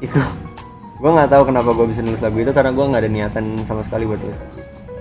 Itu 0.00 0.20
gue 1.00 1.10
nggak 1.10 1.30
tahu 1.32 1.42
kenapa 1.48 1.70
gue 1.72 1.86
bisa 1.88 2.00
nulis 2.04 2.20
lagu 2.20 2.36
itu 2.40 2.52
karena 2.52 2.70
gue 2.76 2.84
nggak 2.84 3.02
ada 3.02 3.10
niatan 3.10 3.44
sama 3.64 3.80
sekali 3.84 4.04
buat 4.08 4.20
nulis 4.20 4.36
lagu. 4.36 4.58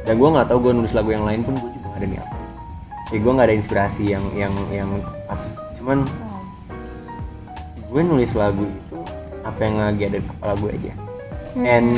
Dan 0.07 0.13
gue 0.17 0.29
nggak 0.31 0.47
tahu 0.47 0.59
gue 0.63 0.73
nulis 0.75 0.93
lagu 0.95 1.09
yang 1.11 1.23
lain 1.27 1.41
pun 1.43 1.53
gue 1.59 1.69
juga 1.75 1.87
nggak 1.91 2.01
ada 2.01 2.09
niatan 2.09 2.39
ya 3.09 3.17
gue 3.17 3.31
nggak 3.33 3.47
ada 3.49 3.57
inspirasi 3.57 4.03
yang 4.13 4.25
yang 4.37 4.53
yang 4.69 4.89
tepat 5.01 5.39
cuman 5.81 6.05
gue 7.89 8.01
nulis 8.05 8.31
lagu 8.37 8.69
itu 8.69 8.97
apa 9.41 9.59
yang 9.65 9.81
lagi 9.81 10.01
ada 10.05 10.17
di 10.21 10.27
kepala 10.29 10.53
gue 10.61 10.71
aja. 10.77 10.93
Hmm. 11.57 11.65
and 11.65 11.89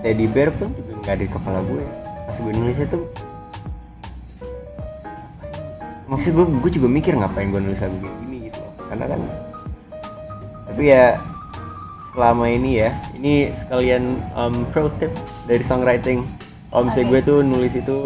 teddy 0.00 0.24
bear 0.24 0.48
pun 0.56 0.72
juga 0.72 0.92
nggak 1.04 1.12
ada 1.12 1.24
di 1.28 1.28
kepala 1.28 1.60
gue. 1.60 1.84
Pas 2.24 2.36
gue 2.40 2.52
nulisnya 2.56 2.86
tuh 2.88 3.04
maksud 6.06 6.30
gue 6.34 6.46
gue 6.62 6.70
juga 6.78 6.88
mikir 6.90 7.12
ngapain 7.18 7.50
gue 7.50 7.60
nulis 7.60 7.82
lagu 7.82 7.96
kayak 7.98 8.16
gini 8.22 8.36
gitu 8.50 8.62
karena 8.86 9.04
kan 9.10 9.20
tapi 10.66 10.82
ya 10.92 11.04
selama 12.16 12.48
ini 12.48 12.80
ya 12.80 12.90
ini 13.12 13.52
sekalian 13.52 14.24
um, 14.32 14.64
pro 14.72 14.88
tip 14.96 15.12
dari 15.44 15.60
songwriting. 15.60 16.24
Kalau 16.72 16.88
misalnya 16.88 17.06
Oke. 17.08 17.12
gue 17.12 17.20
tuh 17.28 17.38
nulis 17.44 17.72
itu 17.76 17.96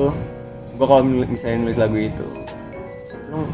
gue 0.75 0.87
kalau 0.87 1.03
misalnya 1.07 1.59
nulis 1.63 1.79
lagu 1.79 1.95
itu 1.95 2.27
lu 3.31 3.47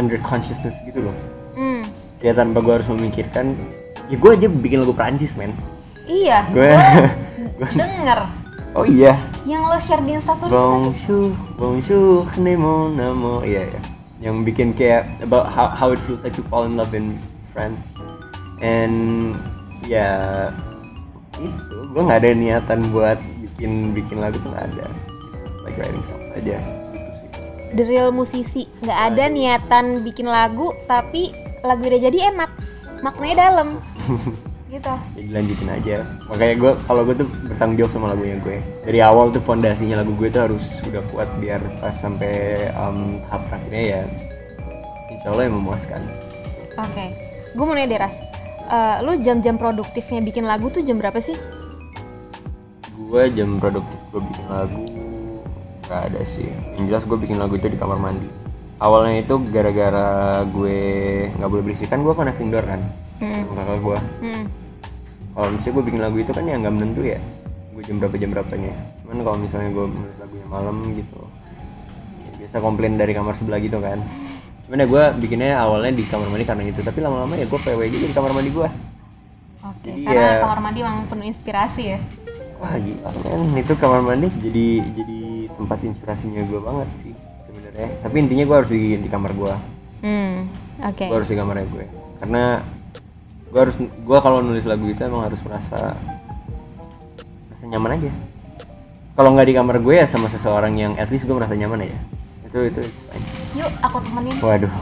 under 0.00 0.16
consciousness 0.24 0.76
gitu 0.88 1.04
loh. 1.04 1.16
Hmm, 1.52 1.84
ya 2.24 2.32
tanpa 2.32 2.64
gue 2.64 2.72
harus 2.72 2.88
memikirkan 2.88 3.52
ya 4.08 4.16
gue 4.16 4.30
aja 4.32 4.48
bikin 4.48 4.80
lagu 4.80 4.96
Perancis 4.96 5.36
men. 5.36 5.52
Iya 6.08 6.48
gue 6.56 6.72
gue 7.60 7.68
denger 7.80 8.45
oh 8.76 8.84
iya. 8.84 9.16
Yang 9.48 9.62
lo 9.64 9.78
share 9.80 10.02
di 10.04 10.12
instastory 10.14 10.52
sih 10.52 10.60
bonjour 10.60 11.26
bonjour 11.56 12.28
ne 12.36 12.52
mon 12.54 12.92
amour 13.00 13.42
iya 13.42 13.64
ya 13.66 13.80
yang 14.20 14.44
bikin 14.48 14.72
kayak 14.72 15.08
about 15.20 15.48
how, 15.48 15.68
how 15.68 15.92
it 15.92 16.00
feels 16.08 16.24
like 16.24 16.32
to 16.32 16.44
fall 16.48 16.64
in 16.64 16.76
love 16.76 16.96
in 16.96 17.20
France. 17.52 17.92
And 18.60 19.36
ya 19.84 20.48
itu 21.36 21.76
gue 21.92 22.00
nggak 22.00 22.20
ada 22.24 22.30
niatan 22.32 22.80
buat 22.92 23.20
bikin 23.44 23.92
bikin 23.92 24.24
lagu 24.24 24.40
tuh 24.40 24.48
nggak 24.52 24.66
ada. 24.72 24.86
Just 25.32 25.46
like 25.64 25.76
writing 25.76 26.04
songs 26.04 26.32
aja. 26.32 26.56
Gitu 26.96 27.10
sih. 27.20 27.28
The 27.76 27.84
real 27.84 28.08
musisi. 28.12 28.62
Nggak 28.80 29.00
ada 29.12 29.24
niatan 29.28 30.00
bikin 30.00 30.28
lagu 30.28 30.72
tapi 30.88 31.36
lagu 31.60 31.84
udah 31.84 32.00
jadi 32.00 32.32
enak. 32.32 32.50
Maknanya 33.04 33.36
dalam 33.52 33.68
gitu. 34.70 34.94
Ya 35.14 35.22
dilanjutin 35.22 35.70
aja. 35.70 35.96
Makanya 36.26 36.54
gue 36.58 36.72
kalau 36.86 37.02
gue 37.06 37.14
tuh 37.22 37.28
bertanggung 37.46 37.78
jawab 37.78 37.92
sama 37.94 38.06
lagunya 38.14 38.36
gue. 38.42 38.56
Dari 38.82 39.00
awal 39.02 39.30
tuh 39.30 39.42
fondasinya 39.42 40.02
lagu 40.02 40.12
gue 40.18 40.28
tuh 40.30 40.42
harus 40.50 40.82
udah 40.86 41.02
kuat 41.14 41.28
biar 41.38 41.62
pas 41.78 41.94
sampai 41.94 42.66
um, 42.74 43.22
tahap 43.26 43.42
terakhirnya 43.50 43.82
ya 43.82 44.02
insya 45.10 45.28
Allah 45.30 45.44
yang 45.46 45.54
memuaskan. 45.62 46.00
Oke. 46.76 47.04
Gue 47.56 47.64
mau 47.64 47.72
nanya 47.72 47.88
deh 47.94 48.00
Ras. 48.00 48.16
Eh, 48.66 48.96
lu 49.06 49.12
jam-jam 49.22 49.54
produktifnya 49.54 50.20
bikin 50.20 50.44
lagu 50.44 50.66
tuh 50.68 50.82
jam 50.82 50.98
berapa 50.98 51.22
sih? 51.22 51.38
Gue 53.06 53.30
jam 53.30 53.62
produktif 53.62 53.98
gue 54.10 54.20
bikin 54.20 54.46
lagu 54.50 54.82
gak 55.86 56.10
ada 56.10 56.20
sih. 56.26 56.50
Yang 56.74 56.84
jelas 56.90 57.02
gue 57.06 57.18
bikin 57.22 57.38
lagu 57.38 57.54
itu 57.54 57.70
di 57.70 57.78
kamar 57.78 58.02
mandi. 58.02 58.26
Awalnya 58.76 59.24
itu 59.24 59.40
gara-gara 59.48 60.42
gue 60.44 60.78
nggak 61.38 61.48
boleh 61.48 61.64
berisik. 61.64 61.88
Kan 61.88 62.02
gue 62.02 62.12
connecting 62.12 62.50
door 62.50 62.66
kan 62.66 62.82
hmm. 63.18 63.42
sama 63.42 63.54
kakak 63.56 63.78
gue 63.80 63.98
Hmm. 64.20 64.44
kalau 65.32 65.48
misalnya 65.50 65.72
gue 65.72 65.84
bikin 65.84 66.00
lagu 66.00 66.16
itu 66.18 66.32
kan 66.32 66.44
ya 66.44 66.54
nggak 66.56 66.74
menentu 66.74 67.00
ya 67.02 67.20
gue 67.70 67.82
jam 67.84 68.00
berapa 68.00 68.16
jam 68.16 68.30
berapanya. 68.32 68.72
Cuman 69.04 69.20
kalau 69.20 69.36
misalnya 69.36 69.68
gue 69.68 69.84
menulis 69.84 70.16
lagunya 70.16 70.46
malam 70.48 70.76
gitu 70.92 71.20
ya 72.24 72.30
biasa 72.38 72.56
komplain 72.58 72.96
dari 72.96 73.12
kamar 73.12 73.36
sebelah 73.36 73.60
gitu 73.60 73.76
kan. 73.78 74.00
Cuman 74.64 74.80
ya 74.80 74.86
gue 74.88 75.02
bikinnya 75.20 75.60
awalnya 75.60 75.92
di 75.92 76.02
kamar 76.02 76.26
mandi 76.26 76.42
karena 76.42 76.64
itu 76.64 76.80
tapi 76.80 76.98
lama-lama 76.98 77.36
ya 77.36 77.44
gue 77.44 77.60
PW 77.60 77.80
juga 77.86 78.04
di 78.08 78.16
kamar 78.16 78.32
mandi 78.32 78.50
gue 78.50 78.68
oke 79.60 79.90
Jadi 79.92 80.02
karena 80.02 80.24
ya- 80.26 80.40
kamar 80.40 80.58
mandi 80.58 80.78
emang 80.80 80.98
penuh 81.04 81.26
inspirasi 81.26 81.82
ya? 81.86 81.98
Wah 82.56 82.72
gila 82.74 83.10
men. 83.20 83.60
Itu 83.60 83.72
kamar 83.76 84.00
mandi 84.00 84.28
jadi 84.32 84.66
jadi 84.96 85.18
tempat 85.52 85.78
inspirasinya 85.84 86.40
gue 86.42 86.56
banget 86.58 86.88
sih 86.96 87.12
sebenarnya. 87.44 87.88
Tapi 88.00 88.16
intinya 88.16 88.44
gue 88.48 88.56
harus 88.56 88.70
di, 88.72 88.96
di 88.96 89.08
kamar 89.12 89.36
gue 89.36 89.52
hmm 90.00 90.34
oke. 90.80 91.04
Gue 91.04 91.16
harus 91.20 91.28
di 91.28 91.36
kamarnya 91.36 91.68
gue. 91.68 91.84
Karena 92.16 92.64
gue 93.56 93.64
harus 93.64 93.76
gue 93.80 94.18
kalau 94.20 94.44
nulis 94.44 94.68
lagu 94.68 94.84
itu 94.84 95.00
emang 95.00 95.24
harus 95.24 95.40
merasa 95.40 95.96
merasa 97.48 97.64
nyaman 97.64 97.96
aja. 97.96 98.12
Kalau 99.16 99.32
nggak 99.32 99.48
di 99.48 99.54
kamar 99.56 99.76
gue 99.80 99.96
ya 99.96 100.04
sama 100.04 100.28
seseorang 100.28 100.76
yang 100.76 100.92
at 101.00 101.08
least 101.08 101.24
gue 101.24 101.32
merasa 101.32 101.56
nyaman 101.56 101.88
aja. 101.88 101.96
Itu 102.44 102.68
itu. 102.68 102.84
Yuk 103.56 103.72
aku 103.80 104.04
temenin. 104.04 104.36
Waduh. 104.44 104.68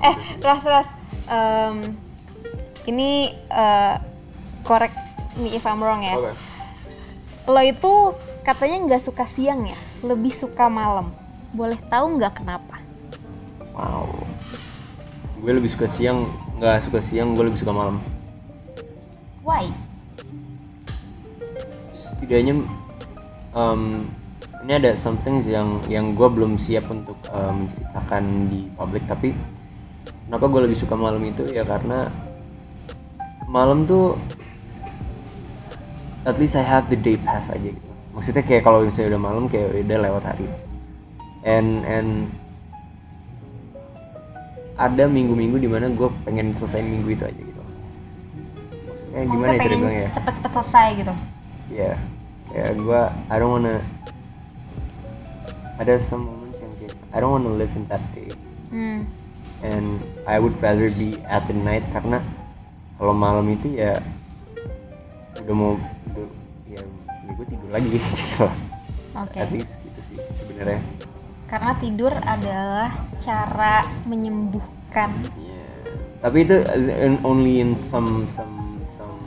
Eh 0.00 0.16
ras 0.40 0.64
ras. 0.64 0.88
Em, 1.28 1.98
ini 2.88 3.34
eh, 3.34 3.96
correct 4.62 4.96
me 5.36 5.50
if 5.50 5.66
I'm 5.66 5.82
wrong 5.82 6.06
ya. 6.06 6.14
Oke. 6.14 6.32
lo 7.50 7.60
itu 7.66 7.92
katanya 8.46 8.86
nggak 8.86 9.02
suka 9.02 9.26
siang 9.26 9.66
ya? 9.66 9.76
Lebih 10.06 10.30
suka 10.30 10.70
malam. 10.70 11.10
Boleh 11.52 11.76
tahu 11.90 12.16
nggak 12.16 12.38
kenapa? 12.38 12.78
Wow 13.74 14.29
gue 15.40 15.52
lebih 15.56 15.72
suka 15.72 15.88
siang 15.88 16.28
nggak 16.60 16.84
suka 16.84 17.00
siang 17.00 17.32
gue 17.32 17.44
lebih 17.48 17.60
suka 17.60 17.72
malam. 17.72 17.96
Why? 19.40 19.72
Setidaknya 21.96 22.60
um, 23.56 24.04
ini 24.60 24.72
ada 24.76 24.92
some 25.00 25.16
things 25.24 25.48
yang 25.48 25.80
yang 25.88 26.12
gue 26.12 26.28
belum 26.28 26.60
siap 26.60 26.92
untuk 26.92 27.16
uh, 27.32 27.56
menceritakan 27.56 28.52
di 28.52 28.68
publik 28.76 29.04
tapi 29.08 29.32
kenapa 30.28 30.44
gue 30.44 30.60
lebih 30.68 30.76
suka 30.76 30.92
malam 30.92 31.24
itu? 31.24 31.48
Ya 31.48 31.64
karena 31.64 32.12
malam 33.48 33.88
tuh 33.88 34.20
at 36.28 36.36
least 36.36 36.54
I 36.54 36.64
have 36.64 36.92
the 36.92 37.00
day 37.00 37.16
pass 37.16 37.48
aja 37.48 37.72
gitu. 37.72 37.90
Maksudnya 38.12 38.44
kayak 38.44 38.62
kalau 38.68 38.84
misalnya 38.84 39.16
udah 39.16 39.22
malam 39.22 39.44
kayak 39.48 39.72
udah 39.72 39.98
lewat 40.04 40.24
hari. 40.28 40.46
And 41.40 41.80
and 41.88 42.28
ada 44.80 45.04
minggu-minggu 45.04 45.60
di 45.60 45.68
mana 45.68 45.92
gue 45.92 46.08
pengen 46.24 46.56
selesai 46.56 46.80
minggu 46.80 47.12
itu 47.12 47.24
aja 47.28 47.36
gitu. 47.36 47.62
Maksudnya 48.88 49.22
gimana 49.28 49.52
Maksudnya 49.52 49.52
ya 49.52 49.60
cara 49.60 49.68
pengen 49.68 49.80
bilang 49.84 49.96
ya? 49.96 50.08
cepet-cepet 50.16 50.50
selesai 50.56 50.86
gitu? 50.96 51.14
Ya 51.70 51.92
ya 52.50 52.64
gue 52.72 53.00
I 53.28 53.36
don't 53.36 53.52
wanna 53.54 53.76
ada 55.76 55.94
some 56.00 56.24
moments 56.26 56.58
yang 56.64 56.72
kayak 56.80 56.96
I 57.12 57.20
don't 57.20 57.30
wanna 57.30 57.52
live 57.54 57.70
in 57.76 57.84
that 57.92 58.02
day. 58.16 58.32
Hmm. 58.70 59.02
and 59.60 60.00
I 60.24 60.40
would 60.40 60.56
rather 60.64 60.88
be 60.88 61.20
at 61.28 61.44
the 61.44 61.52
night 61.52 61.84
karena 61.92 62.22
kalau 62.96 63.12
malam 63.12 63.44
itu 63.52 63.76
ya 63.76 64.00
udah 65.36 65.52
mau 65.52 65.72
udah, 65.76 66.26
ya, 66.64 66.80
ya 67.04 67.30
gue 67.36 67.44
tidur 67.44 67.68
lagi 67.68 67.88
gitu. 68.00 68.48
Oke. 69.20 69.36
At 69.36 69.52
least 69.52 69.76
gitu 69.84 70.00
sih 70.00 70.16
sebenarnya 70.32 70.80
karena 71.50 71.72
tidur 71.76 72.14
adalah 72.14 72.88
cara 73.18 73.82
menyembuhkan 74.06 75.10
ya 75.34 75.58
tapi 76.22 76.46
itu 76.46 76.62
only 77.20 77.58
in 77.58 77.74
some 77.74 78.30
some 78.30 78.78
some 78.86 79.18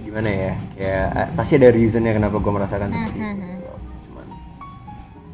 gimana 0.00 0.30
ya 0.30 0.52
kayak 0.72 1.04
uh, 1.12 1.28
pasti 1.34 1.52
ada 1.56 1.68
reasonnya 1.68 2.12
kenapa 2.12 2.36
gue 2.38 2.52
merasakan 2.52 2.88
seperti 2.88 3.12
itu 3.12 3.24
Mhm. 3.24 3.48
gitu. 3.60 3.72
cuman 4.08 4.26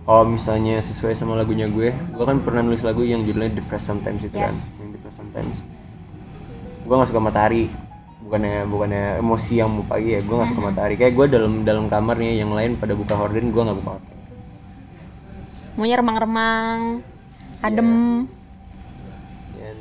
kalau 0.03 0.25
misalnya 0.27 0.77
sesuai 0.81 1.15
sama 1.15 1.39
lagunya 1.39 1.67
gue 1.67 1.91
gue 1.93 2.25
kan 2.25 2.39
pernah 2.41 2.63
nulis 2.63 2.83
lagu 2.83 3.03
yang 3.03 3.23
judulnya 3.23 3.53
Depressed 3.53 3.87
Sometimes 3.87 4.23
itu 4.23 4.35
kan 4.35 4.51
Yes. 4.51 4.75
yang 4.79 4.91
Depressed 4.91 5.19
Sometimes 5.19 5.57
gue 6.81 6.95
gak 6.97 7.09
suka 7.09 7.23
matahari 7.23 7.71
bukannya 8.21 8.69
bukannya 8.69 9.05
emosi 9.21 9.53
yang 9.61 9.71
mau 9.73 9.85
pagi 9.85 10.17
ya 10.17 10.21
gue 10.21 10.35
gak 10.35 10.49
suka 10.53 10.63
matahari. 10.73 10.95
Kayak 11.01 11.15
gue 11.17 11.27
dalam 11.33 11.53
dalam 11.65 11.85
kamarnya 11.89 12.33
yang 12.37 12.53
lain 12.53 12.77
pada 12.77 12.93
buka 12.93 13.17
horden 13.17 13.53
gue 13.53 13.63
gak 13.63 13.79
buka 13.81 13.91
horden 13.97 14.21
maunya 15.81 15.97
remang-remang 15.97 17.01
adem. 17.65 17.91
Dan 19.57 19.79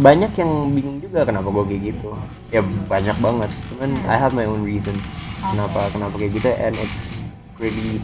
banyak 0.00 0.32
yang 0.34 0.52
bingung 0.74 0.98
juga 0.98 1.22
kenapa 1.22 1.54
gue 1.54 1.64
kayak 1.70 1.82
gitu. 1.94 2.08
Ya 2.50 2.60
banyak 2.64 3.16
banget. 3.22 3.50
Cuman 3.70 3.90
I 4.10 4.16
have 4.18 4.34
my 4.34 4.48
own 4.48 4.66
reasons 4.66 4.98
kenapa 5.38 5.86
kenapa 5.92 6.14
kayak 6.16 6.32
gitu 6.40 6.50
and 6.56 6.74
it's 6.80 6.98
really 7.60 8.00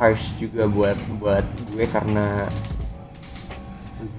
harsh 0.00 0.32
juga 0.40 0.66
buat 0.66 0.98
buat 1.22 1.46
gue 1.70 1.86
karena 1.86 2.50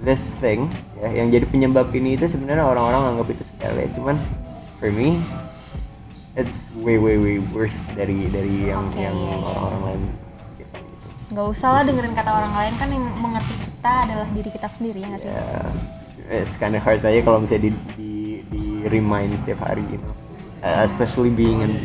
this 0.03 0.37
thing 0.37 0.69
ya 0.99 1.09
yang 1.23 1.27
jadi 1.33 1.45
penyebab 1.49 1.89
ini 1.93 2.17
itu 2.17 2.29
sebenarnya 2.29 2.65
orang-orang 2.65 3.15
anggap 3.15 3.27
itu 3.33 3.43
sepele. 3.45 3.85
Cuman 3.97 4.15
for 4.79 4.89
me 4.91 5.19
it's 6.35 6.69
way 6.83 6.99
way 6.99 7.15
way 7.15 7.37
worse 7.55 7.79
dari 7.95 8.27
dari 8.27 8.69
yang 8.69 8.85
Oke, 8.91 8.99
yang 8.99 9.15
iya, 9.15 9.33
iya. 9.33 9.39
orang-orang 9.39 9.81
lain 9.87 10.01
gitu. 10.59 10.75
nggak 11.31 11.47
usah 11.47 11.69
lah 11.79 11.83
dengerin 11.87 12.13
kata 12.13 12.31
orang 12.31 12.53
lain 12.53 12.73
kan 12.75 12.89
yang 12.91 13.05
mengerti 13.23 13.55
kita 13.55 13.91
adalah 14.03 14.27
diri 14.35 14.49
kita 14.51 14.67
sendiri 14.67 14.99
ya 14.99 15.07
nggak 15.15 15.21
sih? 15.23 15.31
It's 16.25 16.57
kind 16.59 16.75
of 16.75 16.83
hard 16.83 17.05
aja 17.05 17.21
kalau 17.23 17.39
misalnya 17.39 17.69
di 17.69 17.71
di, 17.95 18.11
di 18.51 18.63
remind 18.91 19.37
setiap 19.39 19.63
hari 19.63 19.85
you 19.87 20.01
know. 20.01 20.13
Uh, 20.65 20.81
especially 20.81 21.29
being 21.29 21.61
an, 21.61 21.77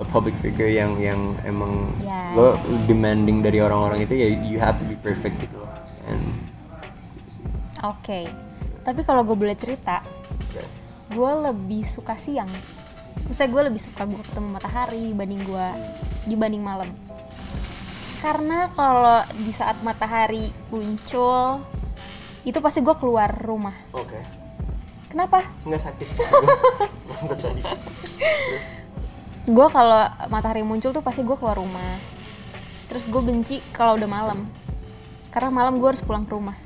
a 0.00 0.06
public 0.08 0.32
figure 0.40 0.72
yang 0.72 0.96
yang 0.96 1.36
emang 1.44 1.92
Ya, 2.00 2.32
lo 2.32 2.56
demanding 2.88 3.44
dari 3.44 3.60
orang-orang 3.60 4.08
itu 4.08 4.16
ya 4.16 4.28
you 4.48 4.56
have 4.56 4.80
to 4.80 4.88
be 4.88 4.96
perfect 5.04 5.36
gitu 5.36 5.52
loh 5.60 5.65
oke 7.84 8.20
tapi 8.86 9.00
kalau 9.02 9.26
gue 9.26 9.34
boleh 9.34 9.56
cerita 9.58 10.04
gue 11.10 11.32
lebih 11.50 11.86
suka 11.86 12.18
siang. 12.18 12.50
Misalnya 13.26 13.50
gue 13.54 13.62
lebih 13.70 13.82
suka 13.82 14.06
gue 14.06 14.18
ketemu 14.22 14.48
matahari 14.58 15.14
dibanding 15.14 15.42
gue 15.46 15.68
dibanding 16.26 16.62
malam. 16.62 16.90
Karena 18.22 18.70
kalau 18.74 19.22
di 19.38 19.52
saat 19.54 19.78
matahari 19.86 20.50
muncul 20.72 21.62
itu 22.46 22.58
pasti 22.58 22.82
gue 22.82 22.94
keluar 22.98 23.30
rumah. 23.30 23.74
Oke. 23.94 24.18
Kenapa? 25.10 25.42
Nggak 25.62 25.82
sakit. 25.82 26.08
Gue 29.46 29.70
kalau 29.70 30.10
matahari 30.26 30.66
muncul 30.66 30.90
tuh 30.90 31.06
pasti 31.06 31.22
gue 31.22 31.38
keluar 31.38 31.54
rumah. 31.54 31.94
Terus 32.90 33.06
gue 33.06 33.22
benci 33.22 33.62
kalau 33.70 33.94
udah 33.94 34.10
malam. 34.10 34.42
Karena 35.30 35.54
malam 35.54 35.78
gue 35.78 35.86
harus 35.86 36.02
pulang 36.02 36.26
ke 36.26 36.34
rumah 36.34 36.65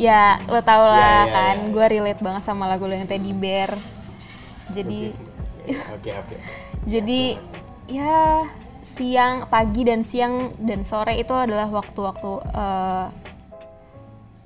ya 0.00 0.40
lo 0.48 0.64
tau 0.64 0.88
Ya, 0.88 0.96
lah 0.96 1.20
ya, 1.28 1.32
kan 1.36 1.56
ya. 1.60 1.68
gue 1.76 1.86
relate 1.92 2.20
banget 2.24 2.42
sama 2.48 2.64
lagu 2.64 2.88
yang 2.88 3.04
teddy 3.04 3.36
bear. 3.36 3.68
Jadi 4.72 5.12
oke 5.68 6.10
oke 6.16 6.36
jadi 6.88 7.36
ya 7.86 8.48
siang 8.80 9.44
pagi 9.52 9.84
dan 9.84 10.02
siang 10.08 10.48
dan 10.56 10.88
sore 10.88 11.20
itu 11.20 11.36
adalah 11.36 11.68
waktu-waktu 11.68 12.32
eh, 12.48 13.06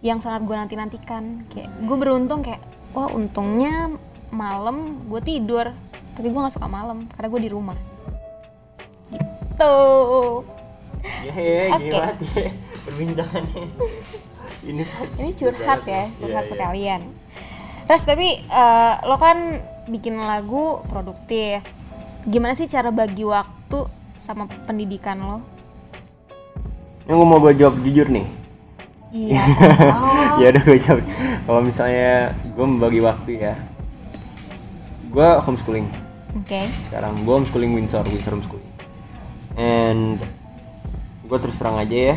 yang 0.04 0.18
sangat 0.20 0.42
gue 0.44 0.56
nanti 0.58 0.74
nantikan 0.74 1.46
kayak 1.48 1.70
gue 1.86 1.96
beruntung 1.96 2.42
kayak 2.42 2.60
wah 2.92 3.08
untungnya 3.08 3.94
malam 4.34 5.06
gue 5.06 5.20
tidur 5.22 5.70
tapi 6.18 6.26
gue 6.28 6.40
nggak 6.40 6.54
suka 6.58 6.66
malam 6.66 7.06
karena 7.14 7.28
gue 7.30 7.40
di 7.46 7.50
rumah. 7.50 7.78
Gitu. 9.10 9.76
Ya 11.24 11.34
ya 11.36 11.62
Oke. 11.78 11.88
gila 11.88 12.10
ya 12.34 12.50
perbincangannya 12.84 13.64
ini 14.64 14.82
ini 15.20 15.30
curhat 15.36 15.84
ya 15.84 16.08
curhat 16.18 16.44
iya. 16.48 16.50
sekalian. 16.50 17.00
Terus 17.84 18.02
tapi 18.08 18.28
eh, 18.40 18.94
lo 19.04 19.16
kan 19.20 19.60
bikin 19.88 20.16
lagu 20.16 20.80
produktif. 20.88 21.60
Gimana 22.24 22.56
sih 22.56 22.64
cara 22.64 22.88
bagi 22.88 23.22
waktu 23.28 23.84
sama 24.16 24.48
pendidikan 24.64 25.20
lo? 25.20 25.38
Yang 27.04 27.16
gue 27.20 27.28
mau 27.28 27.40
gue 27.44 27.52
jawab 27.60 27.76
jujur 27.84 28.08
nih. 28.08 28.26
Iya 29.14 29.42
ya 30.40 30.46
udah 30.50 30.62
gue 30.64 30.78
jawab. 30.80 31.04
Kalau 31.44 31.60
misalnya 31.60 32.32
gue 32.42 32.66
membagi 32.66 33.00
waktu 33.04 33.30
ya 33.36 33.54
gue 35.12 35.28
homeschooling. 35.44 35.86
Oke. 36.40 36.66
Sekarang 36.88 37.14
gue 37.22 37.34
homeschooling 37.36 37.76
Windsor 37.76 38.08
Windsor 38.08 38.32
homeschooling. 38.40 38.72
And 39.54 40.18
gue 41.28 41.38
terus 41.38 41.60
terang 41.60 41.76
aja 41.78 42.16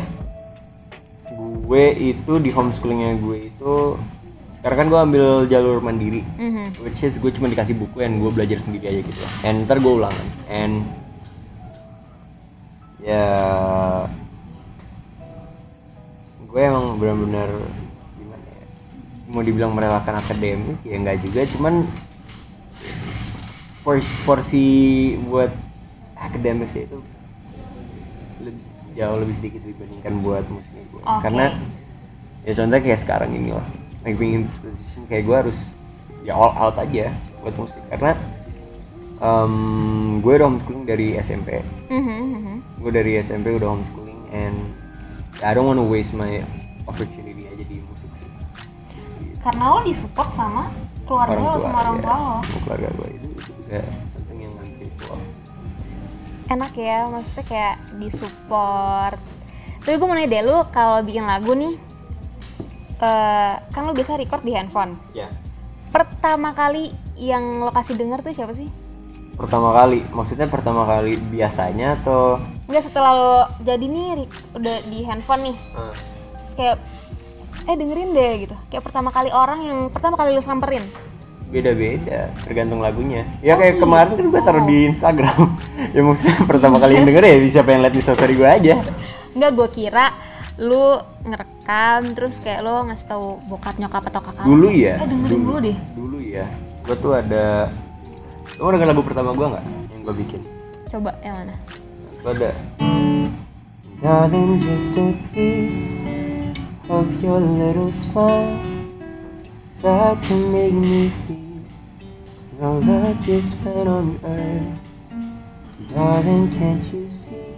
gue 1.68 1.84
itu 1.94 2.32
di 2.38 2.48
homeschoolingnya 2.48 3.20
gue 3.20 3.38
itu 3.46 3.74
sekarang 4.56 4.78
kan 4.78 4.88
gue 4.88 5.00
ambil 5.04 5.26
jalur 5.46 5.78
mandiri 5.78 6.24
Mhm. 6.34 6.80
which 6.80 7.04
is 7.04 7.14
gue 7.14 7.28
cuma 7.28 7.46
dikasih 7.46 7.76
buku 7.76 8.00
and 8.00 8.18
gue 8.18 8.30
belajar 8.32 8.56
sendiri 8.56 8.88
aja 8.88 9.00
gitu 9.04 9.20
and 9.44 9.62
ntar 9.62 9.76
gue 9.76 9.92
ulangan 9.92 10.26
and 10.48 10.88
ya 12.98 13.24
gue 16.42 16.60
emang 16.60 16.96
benar-benar 16.96 17.52
gimana 18.16 18.44
ya 18.48 18.64
mau 19.28 19.44
dibilang 19.44 19.72
merelakan 19.72 20.18
akademis 20.18 20.80
ya 20.82 20.96
enggak 20.96 21.20
juga 21.20 21.44
cuman 21.52 21.84
porsi, 23.78 24.10
porsi 24.24 24.64
buat 25.22 25.52
akademis 26.16 26.72
itu 26.74 26.98
lebih 28.40 28.64
jauh 28.98 29.18
lebih 29.22 29.34
sedikit 29.38 29.62
dibandingkan 29.62 30.12
buat 30.20 30.44
musiknya 30.50 30.82
gue 30.90 31.00
Oke. 31.00 31.22
karena 31.22 31.44
ya 32.42 32.52
contohnya 32.52 32.82
kayak 32.82 33.00
sekarang 33.00 33.30
ini 33.30 33.54
loh 33.54 33.66
like 34.02 34.18
being 34.18 34.34
in 34.34 34.42
this 34.42 34.58
position 34.58 35.06
kayak 35.06 35.22
gue 35.22 35.36
harus 35.38 35.58
ya 36.26 36.34
all 36.34 36.50
out 36.58 36.74
aja 36.76 37.14
buat 37.40 37.54
musik 37.54 37.78
karena 37.88 38.18
um, 39.18 40.18
gue 40.18 40.32
udah 40.34 40.46
homeschooling 40.50 40.84
dari 40.84 41.14
SMP 41.16 41.62
Mhm, 41.88 42.18
mhm. 42.34 42.54
gue 42.82 42.90
dari 42.90 43.12
SMP 43.18 43.54
udah 43.54 43.68
homeschooling 43.70 44.20
and 44.30 44.56
I 45.38 45.54
don't 45.54 45.64
wanna 45.64 45.86
waste 45.86 46.12
my 46.12 46.42
opportunity 46.84 47.46
aja 47.46 47.62
di 47.62 47.78
musik 47.80 48.10
sih 48.18 48.30
karena 49.38 49.64
lo 49.72 49.80
disupport 49.86 50.30
sama 50.34 50.62
keluarga 51.06 51.38
lo 51.38 51.56
sama 51.56 51.78
orang 51.80 51.96
ya. 51.96 52.02
tua 52.02 52.16
lo 52.18 52.58
keluarga 52.66 52.88
gue 52.92 53.08
itu, 53.14 53.26
itu 53.30 53.42
juga 53.46 53.80
enak 56.48 56.72
ya 56.74 57.06
maksudnya 57.12 57.44
kayak 57.44 57.76
disupport. 58.00 59.20
Tapi 59.84 59.94
gue 59.94 60.06
mau 60.08 60.16
nanya 60.16 60.28
deh 60.28 60.42
lu 60.44 60.56
kalau 60.72 61.00
bikin 61.04 61.24
lagu 61.24 61.52
nih 61.54 61.74
eh 62.98 63.54
kan 63.70 63.86
lo 63.86 63.94
biasa 63.94 64.18
record 64.18 64.42
di 64.42 64.52
handphone. 64.56 64.98
Ya. 65.14 65.30
Pertama 65.94 66.52
kali 66.52 66.90
yang 67.14 67.62
lo 67.62 67.70
kasih 67.70 67.94
denger 67.94 68.24
tuh 68.24 68.34
siapa 68.34 68.52
sih? 68.56 68.66
Pertama 69.38 69.70
kali 69.70 70.02
maksudnya 70.10 70.50
pertama 70.50 70.82
kali 70.82 71.14
biasanya 71.14 72.02
atau? 72.02 72.42
Enggak 72.66 72.90
setelah 72.90 73.12
lo 73.14 73.36
jadi 73.62 73.86
nih 73.86 74.26
udah 74.56 74.76
di 74.90 74.98
handphone 75.06 75.52
nih. 75.52 75.56
Terus 76.42 76.54
kayak 76.58 76.76
eh 77.68 77.76
dengerin 77.76 78.10
deh 78.16 78.32
gitu. 78.48 78.56
Kayak 78.72 78.84
pertama 78.88 79.14
kali 79.14 79.30
orang 79.30 79.60
yang 79.62 79.78
pertama 79.94 80.18
kali 80.18 80.34
lo 80.34 80.42
samperin 80.42 80.82
beda-beda 81.48 82.28
tergantung 82.44 82.78
lagunya. 82.78 83.24
Ya 83.40 83.56
Oh, 83.56 83.58
kayak 83.58 83.80
kemarin 83.80 84.12
kan 84.14 84.26
gue 84.28 84.42
taruh 84.42 84.64
di 84.64 84.76
Instagram. 84.86 85.40
Ya 85.96 86.04
maksudnya 86.04 86.44
pertama 86.44 86.76
kali 86.82 87.00
yang 87.00 87.08
denger 87.08 87.24
ya 87.24 87.36
siapa 87.48 87.72
yang 87.72 87.80
lihat 87.80 87.94
di 87.96 88.02
story 88.04 88.34
gue 88.36 88.44
aja. 88.44 88.74
Enggak 89.32 89.50
gue 89.56 89.68
kira 89.72 90.12
lu 90.58 90.98
ngerekam 91.22 92.12
terus 92.12 92.36
kayak 92.38 92.60
lo 92.60 92.82
ngasih 92.84 93.06
tahu 93.08 93.26
bokap 93.46 93.78
nyokap 93.78 94.04
atau 94.04 94.20
kakak 94.20 94.44
dulu 94.44 94.68
ya? 94.68 95.00
Eh 95.00 95.08
dengerin 95.08 95.40
dulu. 95.40 95.56
deh. 95.64 95.76
Dulu 95.96 96.18
ya. 96.20 96.44
Gue 96.84 96.96
tuh 96.98 97.12
ada 97.14 97.72
lo 98.58 98.68
denger 98.68 98.88
lagu 98.90 99.00
pertama 99.00 99.32
gue 99.32 99.46
nggak 99.48 99.64
yang 99.88 100.00
gue 100.04 100.14
bikin? 100.18 100.40
Coba 100.88 101.16
yang 101.24 101.40
mana? 101.40 101.54
Gue 102.20 102.32
ada. 102.34 102.50
Darling 103.98 104.60
just 104.60 104.94
a 104.94 105.10
piece 105.32 105.98
of 106.86 107.08
your 107.18 107.40
little 107.40 107.90
smile 107.90 108.46
That 109.82 110.20
can 110.24 110.52
make 110.52 110.72
me 110.72 111.08
feel 111.28 112.64
all 112.64 112.80
that 112.80 113.28
you 113.28 113.40
spent 113.40 113.88
on 113.88 114.18
earth. 114.24 114.78
Darling 115.88 116.50
can't 116.50 116.82
you 116.92 117.08
see? 117.08 117.54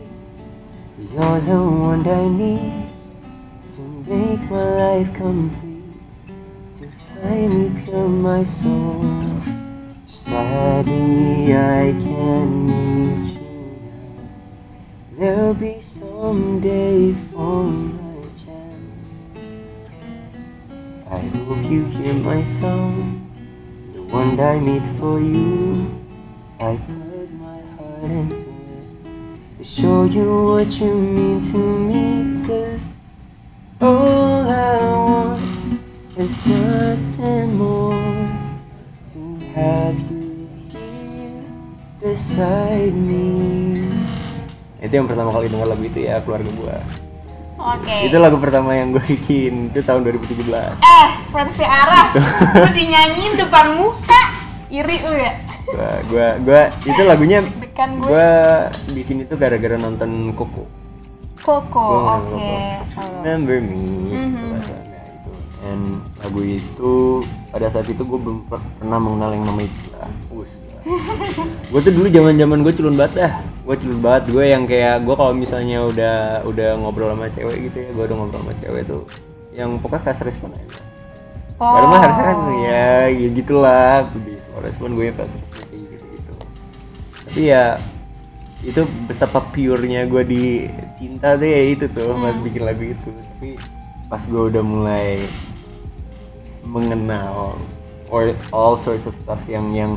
You're 0.99 1.41
the 1.41 1.57
one 1.57 2.07
I 2.07 2.29
need 2.29 2.93
To 3.71 3.81
make 3.81 4.51
my 4.51 4.69
life 4.83 5.15
complete 5.15 5.83
To 6.77 6.91
finally 7.15 7.83
pure 7.85 8.09
my 8.09 8.43
soul. 8.43 9.25
Sadly 10.07 11.55
I 11.57 11.93
can't 12.05 12.51
meet 12.69 13.33
you 13.33 13.81
now. 13.83 14.29
There'll 15.19 15.55
be 15.55 15.81
someday 15.81 17.15
for 17.33 17.65
my 17.65 18.00
I 21.11 21.19
hope 21.19 21.67
you 21.67 21.83
hear 21.91 22.15
my 22.15 22.47
song 22.47 23.27
The 23.91 24.03
one 24.15 24.39
I 24.39 24.63
made 24.63 24.87
for 25.03 25.19
you. 25.19 25.91
I 26.63 26.79
put 26.87 27.27
my 27.35 27.59
heart 27.75 28.07
into 28.07 28.47
it. 28.47 29.59
To 29.59 29.65
show 29.67 30.07
you 30.07 30.55
what 30.55 30.71
you 30.79 30.95
mean 30.95 31.43
to 31.51 31.59
me. 31.59 32.47
Cause 32.47 33.51
all 33.83 34.47
I 34.47 34.79
want 34.87 35.43
is 36.15 36.39
nothing 36.47 37.59
more 37.59 37.99
To 39.11 39.21
have 39.59 39.99
you 40.15 40.47
here 40.71 41.43
beside 41.99 42.95
me. 42.95 43.83
Itu 44.79 44.95
yang 44.95 45.11
pertama 45.11 45.35
kali 45.35 45.51
denger 45.51 45.75
lagu 45.75 45.83
itu 45.83 46.07
ya 46.07 46.23
keluarga 46.23 46.55
gua 46.55 46.79
Oke. 47.61 48.09
Itu 48.09 48.17
lagu 48.17 48.41
pertama 48.41 48.73
yang 48.73 48.97
gue 48.97 49.05
bikin 49.05 49.69
itu 49.69 49.85
tahun 49.85 50.01
2017. 50.09 50.81
Eh, 50.81 51.09
versi 51.29 51.65
Aras. 51.65 52.17
Gue 52.57 52.73
dinyanyiin 52.73 53.37
depan 53.37 53.77
muka. 53.77 54.23
Iri 54.71 55.03
lu 55.03 55.15
ya? 55.19 55.35
Gua, 55.71 55.91
gua, 56.07 56.29
gua 56.43 56.63
itu 56.83 57.03
lagunya 57.05 57.43
Deg-degan 57.43 57.91
gue. 57.99 58.07
gua 58.07 58.31
bikin 58.91 59.23
itu 59.23 59.35
gara-gara 59.35 59.77
nonton 59.77 60.31
Koko. 60.35 60.65
Koko, 61.41 61.89
oke. 62.23 62.53
Tahu. 62.95 63.23
Remember 63.23 63.59
me. 63.59 63.79
Itu 64.15 64.47
bahasanya 64.55 65.01
itu. 65.11 65.31
And 65.67 65.85
lagu 66.23 66.41
itu 66.43 66.95
pada 67.51 67.67
saat 67.67 67.87
itu 67.91 68.03
gue 68.07 68.19
belum 68.19 68.47
per- 68.47 68.63
pernah 68.79 68.99
mengenal 69.03 69.31
yang 69.35 69.45
namanya 69.47 69.71
cinta. 69.75 70.07
Gue 71.71 71.81
tuh 71.83 71.93
dulu 71.93 72.09
zaman 72.09 72.35
zaman 72.39 72.59
gue 72.65 72.73
culun 72.73 72.95
banget 72.97 73.13
dah. 73.27 73.33
Gue 73.67 73.77
culun 73.77 74.01
banget. 74.01 74.23
Gue 74.31 74.45
yang 74.49 74.65
kayak 74.65 75.05
gue 75.05 75.15
kalau 75.19 75.35
misalnya 75.35 75.85
udah 75.85 76.17
udah 76.47 76.69
ngobrol 76.79 77.13
sama 77.13 77.29
cewek 77.29 77.69
gitu 77.69 77.77
ya, 77.85 77.91
gue 77.93 78.05
udah 78.07 78.17
ngobrol 78.17 78.41
sama 78.41 78.55
cewek 78.63 78.83
tuh 78.89 79.03
yang 79.51 79.77
pokoknya 79.83 80.03
fast 80.07 80.23
respon 80.23 80.55
aja. 80.55 80.79
Oh. 81.61 81.69
Padahal 81.69 81.91
mah 81.91 82.01
harusnya 82.01 82.25
kan 82.25 82.39
ya, 82.65 82.89
ya 83.11 83.29
gitulah. 83.35 83.95
Gitu. 84.15 84.49
Respon 84.63 84.89
gue 84.97 85.05
yang 85.11 85.17
fast 85.19 85.33
respon 85.35 85.59
kayak 85.69 85.83
gitu 85.91 86.07
gitu. 86.07 86.33
Tapi 87.27 87.41
ya 87.51 87.65
itu 88.61 88.85
betapa 89.09 89.41
purenya 89.41 90.05
gue 90.05 90.23
di 90.25 90.43
cinta 91.01 91.33
tuh 91.33 91.49
ya 91.49 91.61
itu 91.73 91.89
tuh 91.89 92.13
pas 92.13 92.37
bikin 92.45 92.63
lagu 92.69 92.85
itu 92.93 93.09
tapi 93.09 93.57
pas 94.05 94.21
gue 94.21 94.43
udah 94.53 94.61
mulai 94.61 95.25
mengenal 96.65 97.57
or 98.11 98.35
all 98.51 98.75
sorts 98.77 99.07
of 99.07 99.15
stuff 99.15 99.41
yang 99.47 99.71
yang 99.73 99.95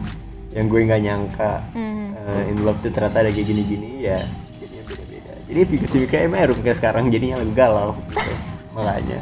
yang 0.54 0.70
gue 0.70 0.86
nggak 0.86 1.02
nyangka 1.02 1.66
Hmm. 1.74 2.14
uh, 2.14 2.44
in 2.46 2.62
love 2.62 2.78
tuh 2.80 2.94
ternyata 2.94 3.26
ada 3.26 3.30
kayak 3.34 3.48
gini-gini 3.48 4.06
ya 4.06 4.22
jadinya 4.62 4.84
beda-beda 4.86 5.34
jadi 5.50 5.60
pikir 5.66 5.88
pikir 5.90 6.18
emang 6.30 6.40
Erum 6.40 6.60
kayak 6.62 6.78
sekarang 6.78 7.10
jadinya 7.10 7.42
lagu 7.42 7.54
galau 7.54 7.90
gitu. 8.10 8.32
makanya 8.78 9.20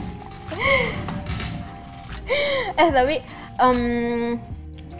Eh 2.77 2.89
tapi 2.89 3.15
em, 3.61 3.79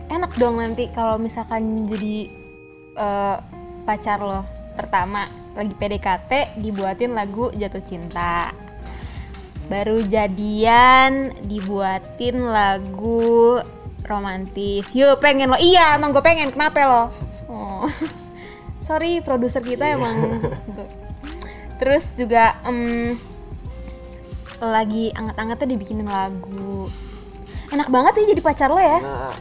enak 0.08 0.32
dong 0.38 0.60
nanti 0.60 0.91
kalau 0.93 1.17
misalkan 1.17 1.88
jadi 1.88 2.30
eh, 2.93 3.36
pacar 3.88 4.21
lo 4.21 4.45
pertama 4.75 5.25
lagi 5.51 5.73
PDKT 5.75 6.62
dibuatin 6.62 7.12
lagu 7.12 7.51
jatuh 7.51 7.84
cinta. 7.84 8.54
Baru 9.71 10.03
jadian 10.03 11.31
dibuatin 11.47 12.43
lagu 12.43 13.63
romantis. 14.03 14.91
Yuk 14.91 15.23
pengen 15.23 15.47
lo. 15.47 15.55
Iya 15.55 15.95
emang 15.95 16.12
gue 16.12 16.19
pengen. 16.19 16.51
Kenapa 16.51 16.84
lo? 16.84 17.03
Oh. 17.47 17.88
Sorry 18.88 19.23
produser 19.23 19.63
kita 19.63 19.95
emang. 19.95 20.43
gitu. 20.67 20.84
Terus 21.79 22.12
juga 22.19 22.60
em, 22.67 23.15
lagi 24.60 25.15
anget-angetnya 25.15 25.67
dibikinin 25.71 26.12
lagu. 26.12 26.91
Enak 27.71 27.88
banget 27.88 28.19
ya 28.19 28.36
jadi 28.36 28.41
pacar 28.43 28.67
lo 28.67 28.84
ya. 28.84 28.99
Nah, 28.99 29.34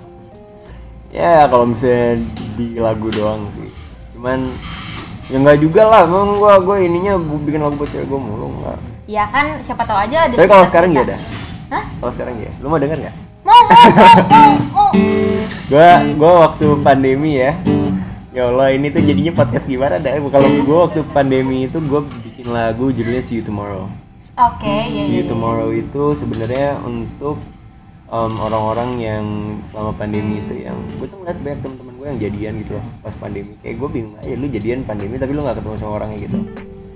ya 1.11 1.51
kalau 1.51 1.67
misalnya 1.67 2.23
di 2.55 2.79
lagu 2.79 3.11
doang 3.11 3.43
sih 3.59 3.71
cuman 4.15 4.47
ya 5.27 5.37
nggak 5.43 5.59
juga 5.59 5.83
lah 5.91 6.07
emang 6.07 6.39
gua 6.39 6.63
gua 6.63 6.77
ininya 6.79 7.19
bikin 7.19 7.63
lagu 7.63 7.75
buat 7.75 7.91
cewek 7.91 8.07
gua 8.07 8.21
mulu 8.23 8.47
nggak 8.63 8.79
Ya 9.11 9.27
kan 9.27 9.59
siapa 9.59 9.83
tahu 9.83 9.99
aja 9.99 10.31
ada 10.31 10.39
tapi 10.39 10.47
kalau 10.47 10.71
sekarang 10.71 10.95
ya 10.95 11.03
dah 11.03 11.21
Hah? 11.75 11.83
kalau 11.99 12.13
sekarang 12.15 12.35
ya 12.39 12.51
lu 12.63 12.71
mau 12.71 12.79
denger 12.79 12.99
nggak? 13.03 13.15
Mau 13.43 13.61
mau 13.67 13.85
mau 13.91 14.15
mau 14.71 14.89
gua 15.67 15.91
gua 16.15 16.33
waktu 16.47 16.67
pandemi 16.87 17.43
ya. 17.43 17.59
Ya 18.31 18.47
Allah 18.47 18.71
ini 18.71 18.87
tuh 18.95 19.03
jadinya 19.03 19.35
podcast 19.35 19.67
gimana 19.67 19.99
dah? 19.99 20.15
Kalau 20.15 20.47
gua 20.63 20.79
waktu 20.87 21.03
pandemi 21.11 21.67
itu 21.67 21.83
gua 21.91 22.07
bikin 22.23 22.55
lagu 22.55 22.95
judulnya 22.95 23.19
See 23.27 23.43
You 23.43 23.45
Tomorrow. 23.51 23.91
Oke, 24.39 24.79
ya 24.87 25.03
See 25.03 25.19
ya. 25.19 25.19
You 25.19 25.25
Tomorrow 25.27 25.75
itu 25.75 26.15
sebenarnya 26.15 26.79
untuk 26.87 27.43
um, 28.15 28.33
orang-orang 28.39 28.91
yang 29.03 29.25
selama 29.67 29.91
pandemi 29.99 30.39
itu 30.39 30.63
yang 30.71 30.79
gue 31.03 31.11
tuh 31.11 31.19
ngeliat 31.19 31.39
banyak 31.43 31.59
teman-teman 31.67 31.95
gue 31.99 32.07
yang 32.07 32.21
jadian 32.31 32.53
gitu 32.63 32.73
loh 32.79 32.87
pas 33.03 33.15
pandemi. 33.19 33.59
Kayak 33.59 33.75
gue 33.75 33.89
bingung 33.91 34.15
aja 34.23 34.35
lu 34.39 34.47
jadian 34.47 34.87
pandemi 34.87 35.19
tapi 35.19 35.35
lu 35.35 35.43
nggak 35.43 35.59
ketemu 35.59 35.75
sama 35.83 35.93
orangnya 35.99 36.19
gitu. 36.31 36.39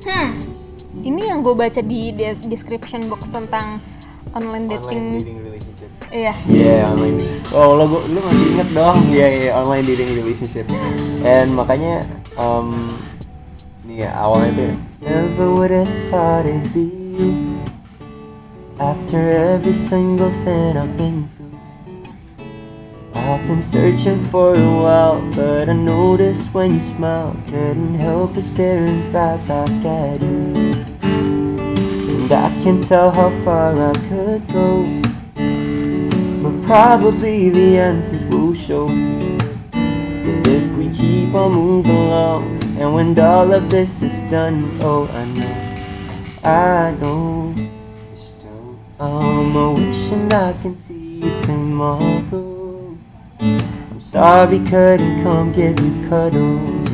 Hmm. 0.07 0.54
Ini 1.03 1.35
yang 1.35 1.43
gue 1.43 1.55
baca 1.59 1.81
di 1.83 2.15
de- 2.15 2.39
description 2.47 3.11
box 3.11 3.27
tentang 3.33 3.83
online 4.37 4.71
dating. 4.71 4.83
online 4.87 5.23
dating. 5.27 5.39
relationship. 5.43 5.89
Iya. 6.15 6.35
Iya 6.47 6.79
online 6.95 7.19
oh 7.51 7.71
lo 7.75 7.85
gua, 7.91 8.01
lu 8.07 8.19
masih 8.23 8.47
inget 8.55 8.69
dong? 8.71 8.99
Iya 9.11 9.27
iya 9.27 9.51
online 9.59 9.85
dating 9.87 10.11
relationship. 10.15 10.67
And 11.27 11.59
makanya 11.59 12.07
um, 12.39 12.95
nih 13.83 14.07
ya 14.07 14.11
awalnya 14.15 14.51
tuh 14.55 14.73
never 15.03 15.49
would 15.51 15.75
have 15.75 15.91
thought 16.09 16.47
it'd 16.47 16.71
be 16.73 16.87
you 17.19 17.59
after 18.79 19.31
every 19.31 19.75
single 19.75 20.33
thing 20.47 20.79
I've 20.79 20.95
been 20.97 21.27
through. 21.35 21.55
I've 23.15 23.45
been 23.47 23.63
searching 23.63 24.21
for 24.29 24.55
a 24.55 24.71
while 24.83 25.21
but 25.33 25.69
I 25.69 25.77
noticed 25.77 26.53
when 26.53 26.75
you 26.75 26.83
smile 26.83 27.37
couldn't 27.47 27.99
help 27.99 28.35
but 28.35 28.45
staring 28.45 29.01
right 29.13 29.41
back 29.47 29.85
at 29.85 30.21
you 30.21 30.74
I 32.35 32.51
can 32.63 32.83
tell 32.83 33.11
how 33.11 33.31
far 33.45 33.91
I 33.91 33.93
could 34.09 34.47
go 34.49 35.05
but 36.45 36.67
probably 36.67 37.49
the 37.49 37.79
answers 37.79 38.23
will 38.25 38.53
show. 38.53 38.87
Cause 38.87 40.47
if 40.47 40.77
we 40.77 40.91
keep 40.91 41.33
on 41.35 41.53
moving 41.53 41.91
along, 41.91 42.63
and 42.79 42.93
when 42.95 43.19
all 43.19 43.51
of 43.51 43.71
this 43.71 44.03
is 44.03 44.21
done, 44.31 44.69
oh, 44.83 45.09
I 45.09 45.25
know, 45.39 45.55
I 46.45 46.91
know. 47.01 47.55
I'm 49.01 49.75
wishing 49.75 50.31
I 50.33 50.53
can 50.61 50.77
see 50.77 51.21
you 51.21 51.37
tomorrow. 51.45 52.99
I'm 53.41 54.01
sorry, 54.01 54.59
couldn't 54.59 55.23
come 55.23 55.51
give 55.51 55.81
you 55.81 56.09
cuddles. 56.11 56.91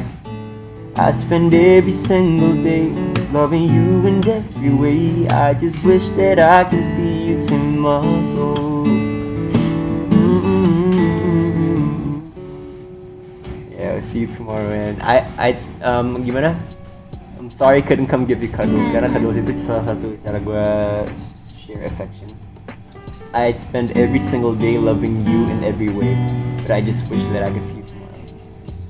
I'd 0.94 1.18
spend 1.18 1.52
every 1.52 1.92
single 1.92 2.54
day 2.62 3.09
loving 3.32 3.70
you 3.70 4.06
in 4.06 4.28
every 4.28 4.74
way. 4.74 5.26
I 5.28 5.54
just 5.54 5.82
wish 5.84 6.08
that 6.18 6.38
I 6.38 6.64
can 6.64 6.82
see 6.82 7.30
you 7.30 7.40
tomorrow. 7.40 8.04
Mm-mm. 10.10 12.32
Yeah, 13.70 13.94
I'll 13.94 14.02
see 14.02 14.20
you 14.20 14.26
tomorrow, 14.26 14.68
man. 14.68 15.00
I, 15.00 15.18
I, 15.38 15.52
um, 15.82 16.22
gimana? 16.24 16.58
I'm 17.38 17.50
sorry 17.50 17.82
couldn't 17.82 18.08
come 18.08 18.26
give 18.26 18.42
you 18.42 18.50
cuddles 18.50 18.90
karena 18.90 19.08
cuddles 19.08 19.38
itu 19.38 19.54
salah 19.56 19.94
satu 19.94 20.18
cara 20.26 20.42
gue 20.42 20.66
share 21.54 21.86
affection. 21.86 22.34
I'd 23.30 23.62
spend 23.62 23.94
every 23.94 24.18
single 24.18 24.58
day 24.58 24.74
loving 24.74 25.22
you 25.22 25.46
in 25.54 25.62
every 25.62 25.94
way, 25.94 26.18
but 26.66 26.74
I 26.74 26.82
just 26.82 27.06
wish 27.06 27.22
that 27.30 27.46
I 27.46 27.54
could 27.54 27.62
see 27.62 27.78
you 27.78 27.86
tomorrow. 27.86 28.26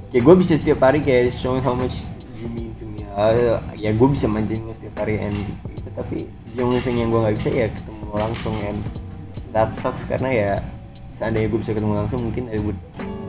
Kayak 0.09 0.23
gue 0.25 0.35
bisa 0.41 0.57
setiap 0.57 0.81
hari 0.81 1.05
kayak 1.05 1.37
showing 1.37 1.61
how 1.61 1.77
much 1.77 2.01
Uh, 3.11 3.59
ya 3.75 3.91
gue 3.91 4.09
bisa 4.11 4.31
manjain 4.31 4.63
lo 4.63 4.73
setiap 4.79 5.03
hari 5.03 5.19
and 5.19 5.35
gitu, 5.75 5.91
tapi 5.99 6.31
only 6.63 6.79
thing 6.79 7.03
yang 7.03 7.11
gue 7.11 7.19
nggak 7.19 7.37
bisa 7.43 7.49
ya 7.51 7.67
ketemu 7.67 8.15
langsung 8.15 8.55
and 8.63 8.81
that 9.51 9.75
sucks 9.75 10.07
karena 10.07 10.31
ya 10.31 10.53
seandainya 11.19 11.51
gue 11.51 11.61
bisa 11.61 11.75
ketemu 11.75 11.95
langsung 11.99 12.23
mungkin 12.23 12.47
it 12.55 12.63
would 12.63 12.79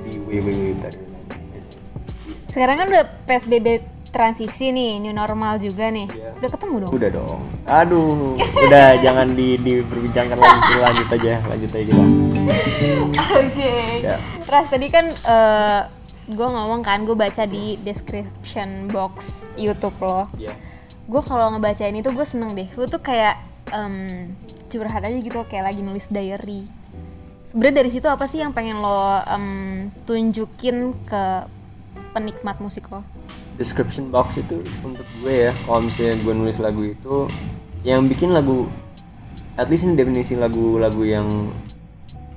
be 0.06 0.22
way 0.30 0.39
way 0.39 0.54
way 0.54 0.74
better. 0.78 1.02
Sekarang 2.52 2.78
kan 2.84 2.88
udah 2.94 3.04
PSBB 3.26 3.82
transisi 4.12 4.76
nih, 4.76 5.00
new 5.00 5.15
normal 5.15 5.56
juga 5.58 5.88
nih. 5.88 6.08
Iya. 6.12 6.30
Udah 6.44 6.50
ketemu 6.52 6.76
dong. 6.84 6.91
Udah 6.91 7.10
dong. 7.10 7.39
Aduh, 7.63 8.36
udah 8.38 8.88
jangan 9.08 9.34
di 9.34 9.56
diperbincangkan 9.56 10.36
lagi 10.36 10.74
lanjut 10.78 11.08
aja, 11.15 11.34
lanjut 11.48 11.72
aja 11.72 11.84
kita. 11.88 12.04
Oke. 13.39 13.74
Ya. 14.04 14.15
Ras 14.52 14.67
tadi 14.67 14.88
kan 14.91 15.15
gue 16.32 16.48
ngomong 16.48 16.82
kan, 16.82 17.04
gue 17.04 17.13
baca 17.13 17.44
di 17.46 17.76
description 17.84 18.88
box 18.89 19.44
YouTube 19.60 19.96
lo. 20.00 20.32
Iya. 20.39 20.56
Gue 21.06 21.22
kalau 21.22 21.52
ngebacain 21.54 21.94
itu 21.94 22.10
gue 22.10 22.26
seneng 22.26 22.56
deh. 22.56 22.67
Lu 22.80 22.88
tuh 22.88 23.04
kayak 23.04 23.38
em, 23.70 24.32
curhat 24.72 25.04
aja 25.04 25.17
gitu, 25.20 25.44
kayak 25.46 25.76
lagi 25.76 25.82
nulis 25.84 26.08
diary. 26.08 26.65
Sebenarnya 27.52 27.84
dari 27.84 27.89
situ 27.91 28.08
apa 28.08 28.26
sih 28.32 28.39
yang 28.39 28.56
pengen 28.56 28.80
lo 28.80 29.20
em, 29.28 29.91
tunjukin 30.08 30.96
ke 31.04 31.24
penikmat 32.15 32.58
musik 32.63 32.88
lo? 32.88 33.04
description 33.62 34.10
box 34.10 34.41
itu 34.41 34.63
untuk 34.82 35.06
gue 35.22 35.50
ya 35.50 35.52
kalau 35.70 35.86
misalnya 35.86 36.17
gue 36.24 36.34
nulis 36.34 36.58
lagu 36.58 36.82
itu 36.82 37.30
yang 37.86 38.10
bikin 38.10 38.34
lagu 38.34 38.65
at 39.60 39.70
least 39.70 39.86
ini 39.86 39.94
definisi 39.94 40.34
lagu-lagu 40.34 41.04
yang 41.06 41.54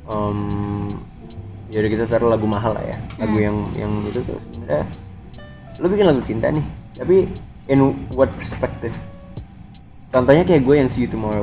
um, 0.04 0.98
ya 1.74 1.82
udah 1.82 1.90
kita 1.90 2.04
taruh 2.06 2.30
lagu 2.30 2.46
mahal 2.46 2.78
lah 2.78 2.84
ya. 2.86 2.96
Lagu 3.18 3.34
yang 3.42 3.66
yang 3.74 3.90
itu 4.06 4.22
tuh 4.22 4.38
sebenarnya 4.38 4.86
lo 5.82 5.90
bikin 5.90 6.06
lagu 6.06 6.22
cinta 6.22 6.46
nih 6.54 6.62
tapi 6.94 7.26
in 7.66 7.80
what 8.14 8.30
perspective? 8.38 8.94
Contohnya 10.14 10.46
kayak 10.46 10.62
gue 10.62 10.74
yang 10.78 10.86
see 10.86 11.02
you 11.02 11.10
tomorrow. 11.10 11.42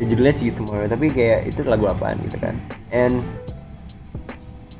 Ya 0.00 0.08
judulnya 0.08 0.32
see 0.32 0.48
you 0.48 0.56
tomorrow 0.56 0.88
tapi 0.88 1.12
kayak 1.12 1.52
itu 1.52 1.60
lagu 1.68 1.84
apaan 1.84 2.16
gitu 2.24 2.40
kan. 2.40 2.56
And 2.88 3.20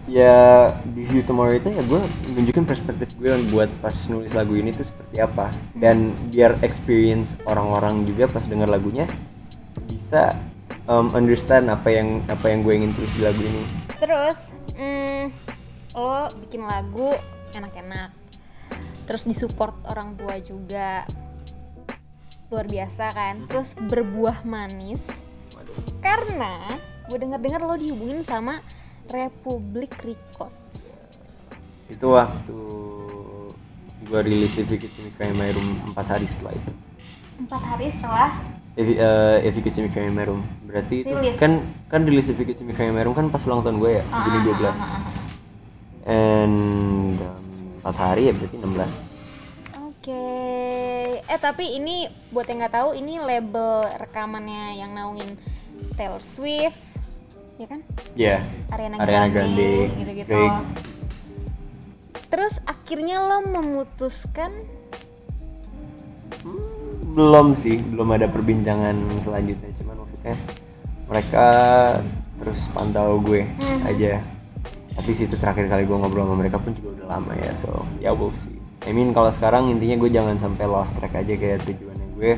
ya 0.08 0.72
di 0.96 1.04
view 1.04 1.20
tomorrow 1.20 1.52
itu 1.52 1.68
ya 1.68 1.84
gue 1.84 2.00
nunjukin 2.32 2.64
perspektif 2.64 3.12
gue 3.20 3.28
buat 3.52 3.68
pas 3.84 3.94
nulis 4.08 4.32
lagu 4.32 4.56
ini 4.56 4.72
tuh 4.72 4.88
seperti 4.88 5.20
apa. 5.20 5.52
Dan 5.76 6.16
biar 6.32 6.56
experience 6.64 7.36
orang-orang 7.44 8.08
juga 8.08 8.24
pas 8.24 8.40
denger 8.48 8.72
lagunya 8.72 9.04
bisa 9.84 10.32
um, 10.88 11.12
understand 11.12 11.68
apa 11.68 11.92
yang 11.92 12.24
apa 12.32 12.48
yang 12.48 12.64
gue 12.64 12.72
ingin 12.72 12.90
tulis 12.96 13.12
di 13.12 13.20
lagu 13.20 13.42
ini 13.44 13.81
Terus, 14.02 14.50
mm, 14.74 15.30
lo 15.94 16.34
bikin 16.42 16.66
lagu 16.66 17.14
enak-enak. 17.54 18.10
Terus 19.06 19.30
disupport 19.30 19.78
orang 19.86 20.18
tua 20.18 20.42
juga. 20.42 21.06
Luar 22.50 22.66
biasa 22.66 23.14
kan? 23.14 23.46
Terus 23.46 23.78
berbuah 23.78 24.42
manis. 24.42 25.06
Karena 26.02 26.82
gue 27.06 27.14
denger-dengar 27.14 27.62
lo 27.62 27.78
dihubungin 27.78 28.26
sama 28.26 28.58
Republic 29.06 29.94
Records. 30.02 30.98
itu 31.92 32.08
waktu 32.08 32.60
gue 34.08 34.20
rilis 34.24 34.56
Me 34.56 35.12
Cry 35.12 35.28
in 35.28 35.36
My 35.36 35.52
Room 35.52 35.92
4 35.92 36.08
hari 36.08 36.24
setelah 36.24 36.56
itu 36.56 36.72
Empat 37.36 37.62
hari 37.68 37.92
setelah 37.92 38.30
If, 38.72 38.86
you- 38.86 38.98
uh, 38.98 39.36
If 39.38 39.52
You 39.52 39.62
Could 39.62 39.74
See 39.74 39.82
Me 39.82 39.88
Cry 39.88 40.06
in 40.06 40.14
My 40.14 40.24
Room 40.24 40.40
berarti 40.62 41.04
itu 41.04 41.12
Rilis. 41.12 41.36
kan 41.36 41.60
kan 41.86 42.00
rilis 42.02 42.26
If 42.26 42.36
You 42.36 42.44
Could 42.44 42.56
See 42.56 42.64
Me 42.64 42.72
Cry 42.72 42.88
in 42.88 42.94
My 42.94 43.02
Room 43.02 43.12
kan 43.12 43.28
pas 43.28 43.42
ulang 43.42 43.60
tahun 43.60 43.76
gue 43.76 43.92
ya 43.92 44.02
Ah, 44.08 44.24
Juni 44.24 44.38
ah, 44.38 44.42
12 44.48 44.64
ah, 44.64 44.64
ah, 44.64 44.72
ah. 44.72 45.00
and 46.08 47.16
um, 47.20 47.84
4 47.84 47.92
hari 48.02 48.22
ya 48.26 48.32
berarti 48.32 48.56
16 48.56 49.12
Oke, 50.02 50.26
eh 51.22 51.38
tapi 51.38 51.78
ini 51.78 52.04
buat 52.28 52.42
yang 52.44 52.58
nggak 52.60 52.74
tahu 52.74 52.90
ini 52.92 53.16
label 53.16 53.86
rekamannya 53.96 54.74
yang 54.74 54.90
naungin 54.90 55.38
Taylor 55.94 56.18
Swift, 56.18 56.74
ya 57.54 57.70
kan? 57.70 57.80
ya 58.18 58.42
Ariana, 58.68 58.98
Ariana 58.98 59.30
Grande, 59.30 59.62
Grande, 59.62 59.94
gitu-gitu. 59.94 60.26
Drake. 60.26 60.66
Terus 62.26 62.58
akhirnya 62.64 63.22
lo 63.22 63.46
memutuskan 63.46 64.50
belum 67.12 67.52
sih 67.52 67.78
belum 67.78 68.08
ada 68.16 68.26
perbincangan 68.26 68.96
selanjutnya. 69.20 69.70
Cuman 69.78 69.96
maksudnya 70.02 70.34
mereka 71.06 71.46
terus 72.40 72.60
pantau 72.72 73.20
gue 73.20 73.44
Mhm. 73.44 73.80
aja. 73.86 74.12
Tapi 74.92 75.10
situ 75.16 75.36
terakhir 75.40 75.72
kali 75.72 75.88
gue 75.88 75.96
ngobrol 75.96 76.28
sama 76.28 76.36
mereka 76.40 76.60
pun 76.60 76.76
juga 76.76 77.00
udah 77.00 77.06
lama 77.16 77.32
ya 77.36 77.52
so 77.56 77.70
ya 78.00 78.12
we'll 78.12 78.32
see. 78.32 78.56
I 78.82 78.90
mean 78.90 79.14
kalau 79.14 79.30
sekarang 79.30 79.70
intinya 79.70 79.96
gue 79.96 80.10
jangan 80.10 80.36
sampai 80.36 80.66
lost 80.66 80.96
track 80.98 81.14
aja 81.14 81.32
kayak 81.32 81.64
tujuannya 81.64 82.08
gue. 82.18 82.32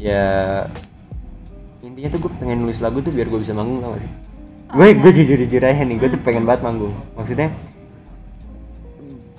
Ya 0.00 0.64
intinya 1.80 2.08
tuh 2.12 2.20
gue 2.24 2.32
pengen 2.40 2.64
nulis 2.64 2.80
lagu 2.80 2.98
tuh 3.04 3.12
biar 3.12 3.28
gue 3.28 3.40
bisa 3.40 3.52
manggung 3.52 3.80
tau 3.84 3.94
gak 3.94 4.02
sih? 4.02 4.12
Gue 4.70 4.86
gue 4.96 5.10
jujur 5.22 5.36
jujur 5.44 5.62
aja 5.62 5.82
nih 5.82 5.96
gue 5.98 6.08
tuh 6.08 6.20
pengen 6.22 6.44
banget 6.46 6.62
manggung. 6.66 6.94
Maksudnya 7.18 7.50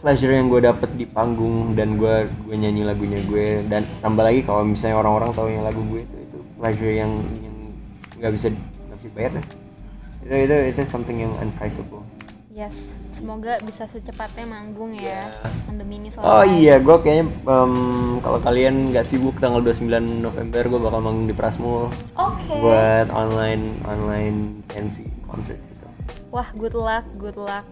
pleasure 0.01 0.33
yang 0.33 0.49
gue 0.49 0.61
dapet 0.65 0.89
di 0.97 1.05
panggung 1.05 1.77
dan 1.77 1.95
gue 1.95 2.25
gue 2.49 2.55
nyanyi 2.57 2.81
lagunya 2.81 3.21
gue 3.29 3.61
dan 3.69 3.85
tambah 4.01 4.25
lagi 4.25 4.41
kalau 4.41 4.65
misalnya 4.65 4.97
orang-orang 4.97 5.29
tahu 5.31 5.47
yang 5.53 5.61
lagu 5.61 5.81
gue 5.93 6.01
itu 6.01 6.17
itu 6.25 6.37
pleasure 6.57 6.93
yang 6.93 7.11
yang 7.45 7.55
nggak 8.17 8.31
bisa 8.33 8.47
nggak 8.49 8.97
bisa 8.97 9.09
bayar 9.13 9.31
deh 9.37 9.45
itu 10.25 10.35
itu 10.49 10.55
itu 10.73 10.79
something 10.89 11.17
yang 11.21 11.33
unpriceable 11.37 12.01
yes, 12.51 12.91
semoga 13.15 13.57
bisa 13.63 13.87
secepatnya 13.87 14.43
manggung 14.43 14.91
ya. 14.93 15.31
Pandemi 15.65 16.03
ini 16.03 16.09
selesai. 16.11 16.27
oh 16.27 16.43
iya 16.45 16.77
gue 16.83 16.97
kayaknya 16.99 17.25
em, 17.47 17.73
kalau 18.19 18.39
kalian 18.43 18.91
nggak 18.91 19.07
sibuk 19.07 19.39
tanggal 19.39 19.63
29 19.63 19.87
November 20.19 20.61
gue 20.67 20.79
bakal 20.83 20.99
manggung 20.99 21.27
di 21.31 21.35
Prasmul 21.35 21.87
Oke. 22.19 22.55
buat 22.59 23.07
online 23.09 23.79
online 23.87 24.37
pensi 24.67 25.07
concert 25.25 25.57
gitu 25.57 25.87
Wah, 26.31 26.47
good 26.55 26.75
luck, 26.75 27.03
good 27.19 27.35
luck. 27.35 27.67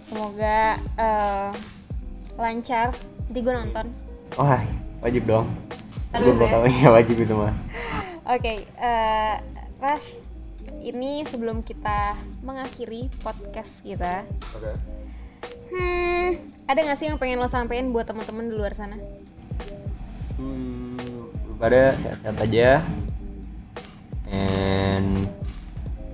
Semoga 0.00 0.80
eh, 0.98 1.50
lancar. 2.40 2.96
Nanti 3.30 3.40
gue 3.46 3.54
nonton. 3.54 3.86
wah 4.38 4.62
wajib 5.02 5.26
dong 5.26 5.46
gue 6.10 6.34
bakal 6.34 6.66
ya 6.66 6.90
wajib 6.98 7.16
itu 7.22 7.34
mah 7.34 7.54
Oke, 8.30 8.62
eh, 8.62 9.34
Rash, 9.82 10.14
ini 10.86 11.26
sebelum 11.26 11.66
kita 11.66 12.14
mengakhiri 12.46 13.10
podcast 13.26 13.82
kita, 13.82 14.22
oke 14.54 14.70
hmm, 15.74 16.38
ada 16.70 16.78
nggak 16.78 16.98
sih 17.00 17.10
yang 17.10 17.18
pengen 17.18 17.42
lo 17.42 17.50
sampein 17.50 17.90
buat 17.90 18.06
teman-teman 18.06 18.46
di 18.46 18.54
luar 18.54 18.70
sana? 18.76 18.94
Hmm, 20.38 20.94
pada 21.58 21.98
sehat-sehat 21.98 22.36
aja. 22.38 22.70
And 24.30 25.26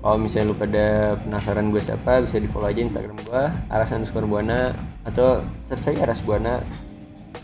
kalau 0.07 0.23
misalnya 0.23 0.55
lu 0.55 0.55
pada 0.55 1.19
penasaran 1.19 1.75
gue 1.75 1.83
siapa, 1.83 2.23
bisa 2.23 2.38
di 2.38 2.47
follow 2.47 2.71
aja 2.71 2.79
Instagram 2.79 3.19
gue, 3.27 3.42
aras 3.66 3.90
underscore 3.90 4.31
buana 4.31 4.71
atau 5.03 5.42
search 5.66 5.90
aja 5.90 6.07
aras 6.07 6.23
buana. 6.23 6.62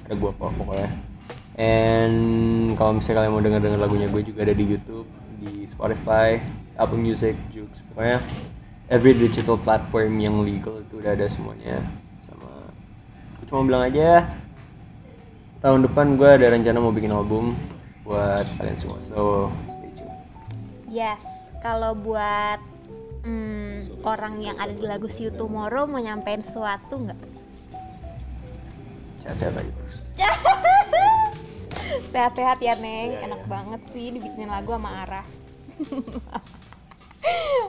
Ada 0.06 0.14
gue 0.14 0.30
kok 0.30 0.54
pokoknya. 0.54 0.86
And 1.58 2.78
kalau 2.78 3.02
misalnya 3.02 3.26
kalian 3.26 3.32
mau 3.34 3.42
denger-denger 3.42 3.80
lagunya 3.82 4.06
gue 4.06 4.22
juga 4.22 4.46
ada 4.46 4.54
di 4.54 4.62
YouTube, 4.62 5.10
di 5.42 5.66
Spotify, 5.66 6.38
Apple 6.78 7.02
Music, 7.02 7.34
Joox, 7.50 7.82
pokoknya 7.90 8.22
every 8.86 9.18
digital 9.18 9.58
platform 9.58 10.22
yang 10.22 10.38
legal 10.46 10.78
itu 10.78 11.02
udah 11.02 11.18
ada 11.18 11.26
semuanya. 11.26 11.82
Sama, 12.30 12.70
gue 13.42 13.46
cuma 13.50 13.66
bilang 13.66 13.90
aja 13.90 14.30
tahun 15.62 15.86
depan 15.86 16.18
gue 16.18 16.26
ada 16.26 16.46
rencana 16.50 16.78
mau 16.78 16.90
bikin 16.90 17.10
album 17.10 17.58
buat 18.02 18.42
kalian 18.58 18.74
semua 18.82 18.98
so 19.06 19.46
stay 19.70 19.90
tune 19.94 20.10
Yes, 20.90 21.22
kalau 21.62 21.94
buat 21.94 22.58
hmm, 23.22 24.02
orang 24.02 24.42
yang 24.42 24.58
ada 24.58 24.74
di 24.74 24.82
lagu 24.82 25.06
See 25.06 25.24
You 25.24 25.32
Tomorrow 25.32 25.86
mau 25.86 25.96
nyampein 25.96 26.42
sesuatu 26.42 26.98
nggak? 26.98 27.20
sehat-sehat 29.22 29.54
aja 29.54 29.70
terus 29.70 29.96
Sehat-sehat 32.12 32.58
ya 32.58 32.74
Neng, 32.74 33.14
Iya, 33.14 33.24
enak 33.24 33.46
banget 33.46 33.80
sih 33.86 34.10
dibikinin 34.10 34.50
lagu 34.50 34.74
sama 34.74 35.06
Aras. 35.06 35.46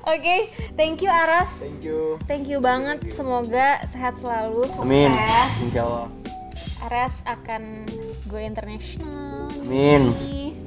Oke, 0.03 0.35
thank 0.73 0.99
you 0.99 1.07
Aras. 1.07 1.61
thank 1.61 1.85
you 1.85 2.17
Thank 2.25 2.49
you 2.49 2.59
banget, 2.59 3.05
semoga 3.07 3.79
sehat 3.85 4.17
selalu, 4.17 4.65
sukses. 4.65 4.83
amin 4.83 5.13
insya 5.61 5.85
Allah 5.85 6.07
Aras 6.83 7.23
akan 7.23 7.87
go 8.27 8.35
international. 8.35 9.47
amin 9.61 10.11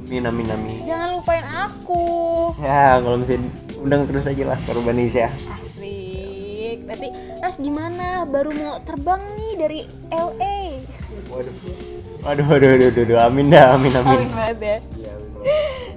nih. 0.07 0.23
amin 0.23 0.25
amin 0.25 0.47
amin 0.49 0.77
Jangan 0.83 1.09
lupain 1.13 1.45
aku. 1.45 2.05
ya 2.59 2.99
kalau 2.99 3.17
misalnya 3.19 3.51
undang 3.77 4.03
terus 4.07 4.25
aja 4.25 4.45
lah 4.47 4.59
ke 4.59 4.71
Urbanesia 4.73 5.29
Asik. 5.29 6.79
Berarti 6.83 7.09
Ras 7.39 7.57
gimana? 7.57 8.25
Baru 8.25 8.51
mau 8.53 8.79
terbang 8.81 9.23
nih 9.35 9.53
dari 9.57 9.81
LA. 10.09 10.59
waduh 11.27 11.55
waduh 12.25 12.47
waduh 12.47 12.69
waduh, 12.89 12.91
waduh, 12.97 13.19
amin 13.27 13.47
dah 13.47 13.75
amin 13.75 13.93
amin 13.93 14.19
Amin 14.19 14.31
banget 14.31 14.59
ya. 14.59 14.77
Iya. 14.97 15.15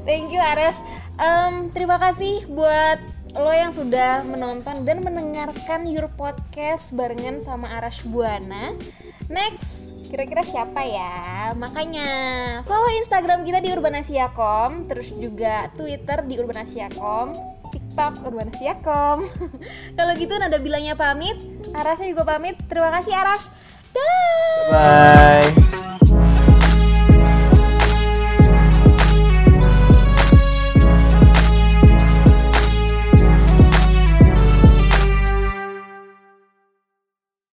Thank 0.04 0.30
you 0.30 0.42
Ares. 0.42 0.78
Em, 1.16 1.70
terima 1.70 1.98
kasih 1.98 2.46
buat 2.48 2.98
lo 3.32 3.50
yang 3.50 3.70
sudah 3.70 4.22
menonton 4.24 4.84
dan 4.84 5.02
mendengarkan 5.02 5.86
Your 5.86 6.10
Podcast 6.10 6.94
barengan 6.94 7.38
sama 7.40 7.70
Aras 7.72 8.02
Buana. 8.02 8.74
Next, 9.28 9.89
kira-kira 10.10 10.42
siapa 10.42 10.82
ya? 10.84 11.54
Makanya 11.54 12.10
follow 12.66 12.90
Instagram 12.98 13.46
kita 13.46 13.62
di 13.62 13.70
Urbanasiakom, 13.70 14.90
terus 14.90 15.14
juga 15.16 15.70
Twitter 15.78 16.26
di 16.26 16.36
Urbanasiakom, 16.42 17.38
TikTok 17.70 18.26
Urbanasiakom. 18.26 19.18
Kalau 19.98 20.12
gitu 20.18 20.34
nada 20.42 20.58
bilangnya 20.58 20.98
pamit, 20.98 21.38
Arasnya 21.72 22.10
juga 22.10 22.26
pamit. 22.26 22.58
Terima 22.66 22.90
kasih 22.90 23.14
Aras. 23.14 23.54
Dah. 23.90 24.70
bye 24.70 26.06